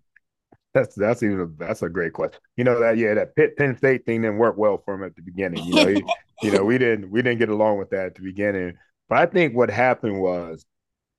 That's 0.75 0.95
that's 0.95 1.23
even 1.23 1.41
a, 1.41 1.47
that's 1.57 1.81
a 1.81 1.89
great 1.89 2.13
question. 2.13 2.39
You 2.59 2.65
know 2.65 2.79
that 2.79 2.99
yeah 2.99 3.15
that 3.15 3.35
Pitt 3.35 3.57
Penn 3.57 3.79
State 3.79 4.05
thing 4.05 4.21
didn't 4.21 4.37
work 4.37 4.59
well 4.59 4.77
for 4.85 4.93
him 4.93 5.05
at 5.05 5.17
the 5.17 5.23
beginning. 5.23 5.65
You 5.65 5.75
know 5.75 5.87
he, 5.87 6.05
you 6.43 6.51
know 6.51 6.65
we 6.65 6.77
didn't 6.77 7.11
we 7.11 7.23
didn't 7.23 7.39
get 7.39 7.49
along 7.49 7.79
with 7.79 7.89
that 7.91 8.05
at 8.05 8.15
the 8.15 8.21
beginning. 8.21 8.75
But 9.09 9.19
I 9.19 9.25
think 9.25 9.57
what 9.57 9.71
happened 9.71 10.21
was, 10.21 10.67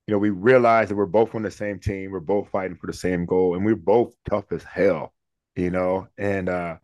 you 0.06 0.12
know, 0.12 0.18
we 0.18 0.30
realized 0.30 0.90
that 0.90 0.94
we're 0.94 1.06
both 1.06 1.34
on 1.34 1.42
the 1.42 1.50
same 1.50 1.80
team. 1.80 2.12
We're 2.12 2.20
both 2.20 2.50
fighting 2.50 2.76
for 2.76 2.86
the 2.86 2.92
same 2.92 3.26
goal, 3.26 3.56
and 3.56 3.64
we're 3.64 3.74
both 3.74 4.14
tough 4.30 4.44
as 4.52 4.62
hell. 4.62 5.12
You 5.56 5.72
know, 5.72 6.06
and 6.16 6.48
uh 6.48 6.76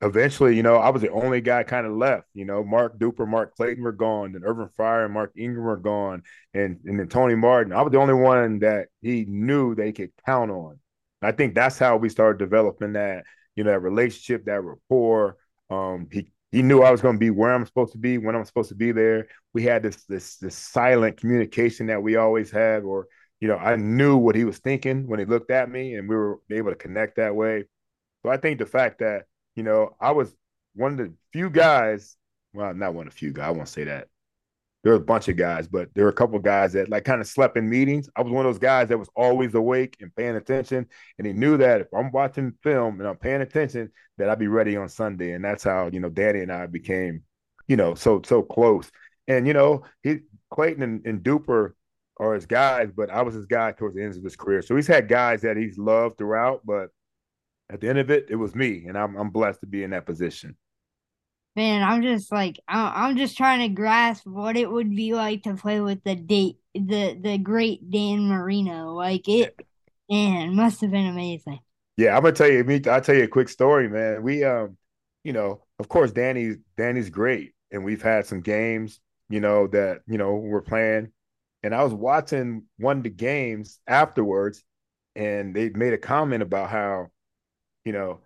eventually, 0.00 0.56
you 0.56 0.62
know, 0.62 0.76
I 0.76 0.90
was 0.90 1.02
the 1.02 1.10
only 1.10 1.40
guy 1.40 1.62
kind 1.64 1.86
of 1.86 1.92
left. 1.92 2.28
You 2.34 2.44
know, 2.44 2.62
Mark 2.64 2.98
Duper, 2.98 3.26
Mark 3.26 3.56
Clayton 3.56 3.82
were 3.82 3.92
gone, 3.92 4.32
then 4.32 4.44
Irving 4.44 4.70
Fryar 4.78 5.04
and 5.04 5.14
Mark 5.14 5.32
Ingram 5.36 5.64
were 5.64 5.76
gone, 5.76 6.22
and 6.54 6.78
and 6.84 6.98
then 6.98 7.08
Tony 7.08 7.34
Martin. 7.34 7.72
I 7.72 7.82
was 7.82 7.92
the 7.92 7.98
only 7.98 8.14
one 8.14 8.60
that 8.60 8.88
he 9.02 9.24
knew 9.26 9.74
they 9.74 9.92
could 9.92 10.10
count 10.24 10.50
on. 10.50 10.78
I 11.22 11.32
think 11.32 11.54
that's 11.54 11.78
how 11.78 11.96
we 11.96 12.08
started 12.08 12.38
developing 12.38 12.92
that, 12.92 13.24
you 13.56 13.64
know, 13.64 13.70
that 13.70 13.80
relationship, 13.80 14.44
that 14.44 14.62
rapport. 14.62 15.36
Um, 15.70 16.08
he 16.12 16.30
he 16.52 16.62
knew 16.62 16.82
I 16.82 16.90
was 16.90 17.02
going 17.02 17.16
to 17.16 17.20
be 17.20 17.30
where 17.30 17.52
I'm 17.52 17.66
supposed 17.66 17.92
to 17.92 17.98
be 17.98 18.18
when 18.18 18.34
I'm 18.34 18.44
supposed 18.44 18.70
to 18.70 18.74
be 18.74 18.92
there. 18.92 19.28
We 19.52 19.64
had 19.64 19.82
this 19.82 20.04
this 20.04 20.36
this 20.36 20.56
silent 20.56 21.16
communication 21.18 21.86
that 21.88 22.02
we 22.02 22.16
always 22.16 22.50
had, 22.50 22.84
or 22.84 23.08
you 23.40 23.48
know, 23.48 23.56
I 23.56 23.76
knew 23.76 24.16
what 24.16 24.34
he 24.36 24.44
was 24.44 24.58
thinking 24.58 25.06
when 25.06 25.18
he 25.18 25.24
looked 25.24 25.50
at 25.50 25.70
me, 25.70 25.94
and 25.94 26.08
we 26.08 26.16
were 26.16 26.40
able 26.50 26.70
to 26.70 26.76
connect 26.76 27.16
that 27.16 27.34
way. 27.34 27.64
So 28.22 28.30
I 28.30 28.36
think 28.36 28.58
the 28.58 28.66
fact 28.66 29.00
that 29.00 29.24
you 29.58 29.64
know 29.64 29.96
I 30.00 30.12
was 30.12 30.34
one 30.74 30.92
of 30.92 30.98
the 30.98 31.12
few 31.32 31.50
guys, 31.50 32.16
well, 32.54 32.72
not 32.72 32.94
one 32.94 33.08
of 33.08 33.12
the 33.12 33.18
few 33.18 33.32
guys, 33.32 33.48
I 33.48 33.50
won't 33.50 33.68
say 33.68 33.84
that 33.84 34.08
there 34.84 34.92
were 34.92 34.98
a 34.98 35.04
bunch 35.04 35.28
of 35.28 35.36
guys, 35.36 35.66
but 35.66 35.88
there 35.94 36.04
were 36.04 36.10
a 36.10 36.14
couple 36.14 36.38
guys 36.38 36.72
that 36.74 36.88
like 36.88 37.04
kind 37.04 37.20
of 37.20 37.26
slept 37.26 37.56
in 37.56 37.68
meetings. 37.68 38.08
I 38.16 38.22
was 38.22 38.32
one 38.32 38.46
of 38.46 38.52
those 38.52 38.60
guys 38.60 38.88
that 38.88 38.98
was 38.98 39.10
always 39.16 39.54
awake 39.54 39.96
and 40.00 40.14
paying 40.14 40.36
attention, 40.36 40.86
and 41.18 41.26
he 41.26 41.32
knew 41.32 41.56
that 41.56 41.80
if 41.80 41.88
I'm 41.92 42.12
watching 42.12 42.54
film 42.62 43.00
and 43.00 43.08
I'm 43.08 43.16
paying 43.16 43.40
attention, 43.40 43.90
that 44.18 44.30
I'd 44.30 44.38
be 44.38 44.46
ready 44.46 44.76
on 44.76 44.88
Sunday, 44.88 45.32
and 45.32 45.44
that's 45.44 45.64
how 45.64 45.90
you 45.92 46.00
know 46.00 46.08
Danny 46.08 46.40
and 46.40 46.52
I 46.52 46.66
became, 46.66 47.24
you 47.66 47.76
know, 47.76 47.94
so 47.94 48.22
so 48.24 48.42
close. 48.42 48.90
And 49.26 49.46
you 49.46 49.52
know, 49.52 49.82
he 50.02 50.20
Clayton 50.50 50.82
and, 50.82 51.04
and 51.04 51.22
Duper 51.22 51.72
are 52.18 52.34
his 52.34 52.46
guys, 52.46 52.90
but 52.96 53.10
I 53.10 53.22
was 53.22 53.34
his 53.34 53.46
guy 53.46 53.72
towards 53.72 53.96
the 53.96 54.02
end 54.02 54.16
of 54.16 54.22
his 54.22 54.36
career. 54.36 54.62
So 54.62 54.76
he's 54.76 54.86
had 54.86 55.08
guys 55.08 55.42
that 55.42 55.56
he's 55.56 55.78
loved 55.78 56.18
throughout, 56.18 56.62
but 56.64 56.90
at 57.70 57.80
the 57.80 57.88
end 57.88 57.98
of 57.98 58.10
it, 58.10 58.26
it 58.30 58.36
was 58.36 58.54
me, 58.54 58.86
and 58.86 58.96
I'm 58.96 59.16
I'm 59.16 59.30
blessed 59.30 59.60
to 59.60 59.66
be 59.66 59.82
in 59.82 59.90
that 59.90 60.06
position 60.06 60.56
man, 61.56 61.82
I'm 61.82 62.02
just 62.02 62.30
like 62.30 62.60
I'm 62.68 63.16
just 63.16 63.36
trying 63.36 63.68
to 63.68 63.74
grasp 63.74 64.24
what 64.24 64.56
it 64.56 64.70
would 64.70 64.94
be 64.94 65.12
like 65.12 65.42
to 65.42 65.54
play 65.54 65.80
with 65.80 66.04
the 66.04 66.14
date 66.14 66.58
the 66.86 67.18
the 67.20 67.38
great 67.38 67.90
Dan 67.90 68.28
Marino. 68.28 68.94
Like 68.94 69.28
it, 69.28 69.58
man, 70.08 70.54
must 70.54 70.80
have 70.80 70.90
been 70.90 71.06
amazing. 71.06 71.58
Yeah, 71.96 72.16
I'm 72.16 72.22
gonna 72.22 72.34
tell 72.34 72.50
you. 72.50 72.62
Me, 72.64 72.80
I'll 72.88 73.00
tell 73.00 73.16
you 73.16 73.24
a 73.24 73.28
quick 73.28 73.48
story, 73.48 73.88
man. 73.88 74.22
We 74.22 74.44
um, 74.44 74.76
you 75.24 75.32
know, 75.32 75.64
of 75.78 75.88
course, 75.88 76.12
Danny's 76.12 76.56
Danny's 76.76 77.10
great, 77.10 77.54
and 77.72 77.84
we've 77.84 78.02
had 78.02 78.26
some 78.26 78.40
games, 78.40 79.00
you 79.28 79.40
know, 79.40 79.66
that 79.68 80.02
you 80.06 80.18
know 80.18 80.36
we're 80.36 80.62
playing, 80.62 81.10
and 81.62 81.74
I 81.74 81.82
was 81.82 81.92
watching 81.92 82.64
one 82.78 82.98
of 82.98 83.02
the 83.02 83.10
games 83.10 83.80
afterwards, 83.86 84.62
and 85.16 85.54
they 85.54 85.70
made 85.70 85.92
a 85.92 85.98
comment 85.98 86.42
about 86.42 86.70
how, 86.70 87.08
you 87.88 87.92
know, 87.92 88.20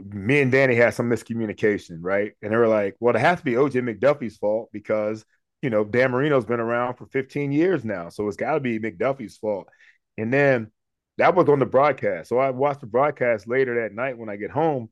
me 0.00 0.40
and 0.40 0.50
Danny 0.50 0.74
had 0.74 0.92
some 0.92 1.08
miscommunication, 1.08 1.98
right? 2.00 2.32
And 2.42 2.50
they 2.50 2.56
were 2.56 2.66
like, 2.66 2.96
well, 2.98 3.14
it 3.14 3.20
has 3.20 3.38
to 3.38 3.44
be 3.44 3.52
OJ 3.52 3.74
McDuffie's 3.88 4.36
fault 4.38 4.70
because, 4.72 5.24
you 5.62 5.70
know, 5.70 5.84
Dan 5.84 6.10
Marino's 6.10 6.44
been 6.44 6.58
around 6.58 6.96
for 6.96 7.06
15 7.06 7.52
years 7.52 7.84
now. 7.84 8.08
So 8.08 8.26
it's 8.26 8.36
got 8.36 8.54
to 8.54 8.60
be 8.60 8.80
McDuffie's 8.80 9.36
fault. 9.36 9.68
And 10.18 10.32
then 10.32 10.72
that 11.18 11.36
was 11.36 11.48
on 11.48 11.60
the 11.60 11.64
broadcast. 11.64 12.28
So 12.28 12.38
I 12.38 12.50
watched 12.50 12.80
the 12.80 12.88
broadcast 12.88 13.46
later 13.46 13.82
that 13.82 13.94
night 13.94 14.18
when 14.18 14.28
I 14.28 14.34
get 14.34 14.50
home. 14.50 14.88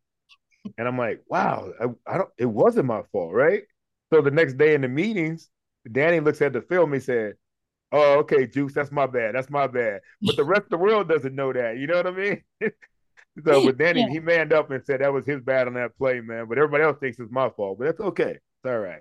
And 0.78 0.86
I'm 0.86 0.96
like, 0.96 1.24
wow, 1.26 1.72
I, 1.80 1.86
I 2.06 2.18
don't, 2.18 2.30
it 2.38 2.46
wasn't 2.46 2.86
my 2.86 3.02
fault, 3.10 3.32
right? 3.32 3.64
So 4.12 4.22
the 4.22 4.30
next 4.30 4.56
day 4.56 4.74
in 4.74 4.82
the 4.82 4.88
meetings, 4.88 5.50
Danny 5.90 6.20
looks 6.20 6.40
at 6.42 6.52
the 6.52 6.62
film. 6.62 6.92
He 6.92 7.00
said, 7.00 7.32
oh, 7.90 8.20
okay, 8.20 8.46
Juice, 8.46 8.72
that's 8.72 8.92
my 8.92 9.08
bad. 9.08 9.34
That's 9.34 9.50
my 9.50 9.66
bad. 9.66 10.02
But 10.22 10.36
the 10.36 10.44
rest 10.44 10.62
of 10.62 10.70
the 10.70 10.78
world 10.78 11.08
doesn't 11.08 11.34
know 11.34 11.52
that. 11.52 11.78
You 11.78 11.88
know 11.88 11.96
what 11.96 12.06
I 12.06 12.10
mean? 12.12 12.42
so, 13.44 13.64
but 13.64 13.78
then 13.78 13.96
yeah. 13.96 14.06
he, 14.08 14.14
he 14.14 14.20
manned 14.20 14.52
up 14.52 14.70
and 14.70 14.84
said 14.84 15.00
that 15.00 15.12
was 15.12 15.24
his 15.24 15.40
bad 15.40 15.66
on 15.66 15.74
that 15.74 15.96
play, 15.96 16.20
man. 16.20 16.46
But 16.48 16.58
everybody 16.58 16.84
else 16.84 16.98
thinks 16.98 17.18
it's 17.18 17.32
my 17.32 17.48
fault. 17.50 17.78
But 17.78 17.86
that's 17.86 18.00
okay. 18.00 18.32
It's 18.32 18.66
all 18.66 18.78
right. 18.78 19.00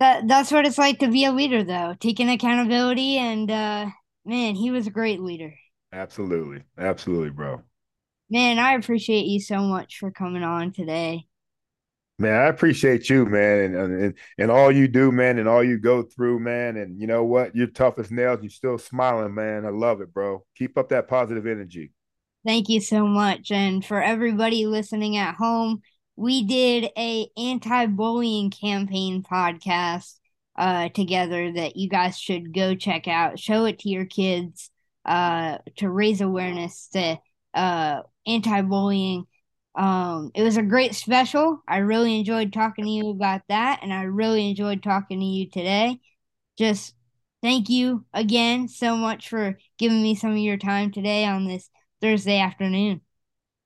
That 0.00 0.26
that's 0.26 0.50
what 0.50 0.66
it's 0.66 0.78
like 0.78 0.98
to 1.00 1.08
be 1.08 1.24
a 1.24 1.32
leader, 1.32 1.62
though, 1.62 1.94
taking 2.00 2.28
accountability. 2.28 3.18
And 3.18 3.50
uh, 3.50 3.86
man, 4.24 4.54
he 4.54 4.70
was 4.70 4.86
a 4.86 4.90
great 4.90 5.20
leader. 5.20 5.54
Absolutely, 5.92 6.62
absolutely, 6.78 7.30
bro. 7.30 7.62
Man, 8.30 8.58
I 8.58 8.74
appreciate 8.74 9.26
you 9.26 9.40
so 9.40 9.58
much 9.58 9.98
for 9.98 10.10
coming 10.10 10.42
on 10.42 10.72
today. 10.72 11.26
Man, 12.18 12.34
I 12.34 12.48
appreciate 12.48 13.08
you, 13.08 13.24
man, 13.26 13.74
and, 13.74 14.02
and 14.02 14.14
and 14.38 14.50
all 14.50 14.70
you 14.70 14.88
do, 14.88 15.10
man, 15.10 15.38
and 15.38 15.48
all 15.48 15.64
you 15.64 15.78
go 15.78 16.02
through, 16.02 16.40
man. 16.40 16.76
And 16.76 17.00
you 17.00 17.06
know 17.06 17.24
what? 17.24 17.56
You're 17.56 17.66
tough 17.66 17.98
as 17.98 18.10
nails. 18.10 18.40
You're 18.42 18.50
still 18.50 18.78
smiling, 18.78 19.34
man. 19.34 19.64
I 19.64 19.70
love 19.70 20.00
it, 20.00 20.12
bro. 20.12 20.44
Keep 20.56 20.76
up 20.76 20.90
that 20.90 21.08
positive 21.08 21.46
energy. 21.46 21.92
Thank 22.44 22.68
you 22.68 22.80
so 22.80 23.06
much. 23.06 23.50
And 23.50 23.84
for 23.84 24.02
everybody 24.02 24.66
listening 24.66 25.16
at 25.16 25.34
home, 25.34 25.82
we 26.16 26.44
did 26.44 26.90
a 26.96 27.28
anti-bullying 27.36 28.50
campaign 28.50 29.22
podcast 29.22 30.16
uh 30.58 30.88
together 30.90 31.52
that 31.52 31.76
you 31.76 31.88
guys 31.88 32.18
should 32.18 32.52
go 32.52 32.74
check 32.74 33.06
out. 33.08 33.38
Show 33.38 33.64
it 33.66 33.78
to 33.80 33.88
your 33.88 34.04
kids 34.06 34.70
uh 35.04 35.58
to 35.76 35.88
raise 35.90 36.20
awareness 36.20 36.88
to 36.88 37.18
uh 37.54 38.02
anti-bullying 38.26 39.26
um, 39.76 40.32
it 40.34 40.42
was 40.42 40.56
a 40.56 40.62
great 40.62 40.94
special. 40.96 41.62
I 41.68 41.78
really 41.78 42.18
enjoyed 42.18 42.52
talking 42.52 42.84
to 42.84 42.90
you 42.90 43.10
about 43.10 43.42
that, 43.48 43.80
and 43.82 43.92
I 43.92 44.02
really 44.02 44.50
enjoyed 44.50 44.82
talking 44.82 45.20
to 45.20 45.24
you 45.24 45.48
today. 45.48 46.00
Just 46.58 46.94
thank 47.42 47.68
you 47.68 48.04
again 48.12 48.68
so 48.68 48.96
much 48.96 49.28
for 49.28 49.58
giving 49.78 50.02
me 50.02 50.14
some 50.14 50.32
of 50.32 50.38
your 50.38 50.56
time 50.58 50.92
today 50.92 51.24
on 51.24 51.46
this 51.46 51.70
Thursday 52.00 52.38
afternoon. 52.38 53.00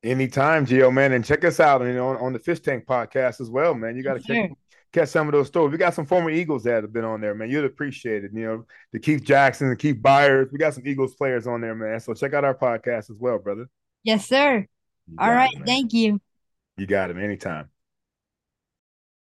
Anytime, 0.02 0.66
Gio, 0.66 0.92
man, 0.92 1.12
and 1.12 1.24
check 1.24 1.44
us 1.44 1.60
out 1.60 1.80
you 1.80 1.94
know, 1.94 2.08
on, 2.08 2.16
on 2.18 2.32
the 2.32 2.38
Fish 2.38 2.60
Tank 2.60 2.84
podcast 2.84 3.40
as 3.40 3.48
well, 3.48 3.74
man. 3.74 3.96
You 3.96 4.02
got 4.02 4.14
to 4.14 4.22
sure. 4.22 4.48
catch 4.92 5.08
some 5.08 5.28
of 5.28 5.32
those 5.32 5.46
stories. 5.46 5.72
We 5.72 5.78
got 5.78 5.94
some 5.94 6.04
former 6.04 6.30
Eagles 6.30 6.64
that 6.64 6.82
have 6.82 6.92
been 6.92 7.04
on 7.04 7.20
there, 7.22 7.34
man. 7.34 7.50
You'd 7.50 7.64
appreciate 7.64 8.24
it. 8.24 8.32
You 8.34 8.44
know, 8.44 8.66
the 8.92 8.98
Keith 8.98 9.24
Jackson, 9.24 9.70
the 9.70 9.76
Keith 9.76 9.96
Byars. 9.96 10.52
We 10.52 10.58
got 10.58 10.74
some 10.74 10.86
Eagles 10.86 11.14
players 11.14 11.46
on 11.46 11.62
there, 11.62 11.74
man. 11.74 12.00
So 12.00 12.12
check 12.12 12.34
out 12.34 12.44
our 12.44 12.54
podcast 12.54 13.10
as 13.10 13.16
well, 13.18 13.38
brother. 13.38 13.66
Yes, 14.02 14.26
sir. 14.28 14.66
All 15.18 15.30
right. 15.30 15.54
It, 15.54 15.64
thank 15.64 15.92
you. 15.92 16.20
You 16.76 16.86
got 16.86 17.10
him 17.10 17.18
anytime. 17.18 17.70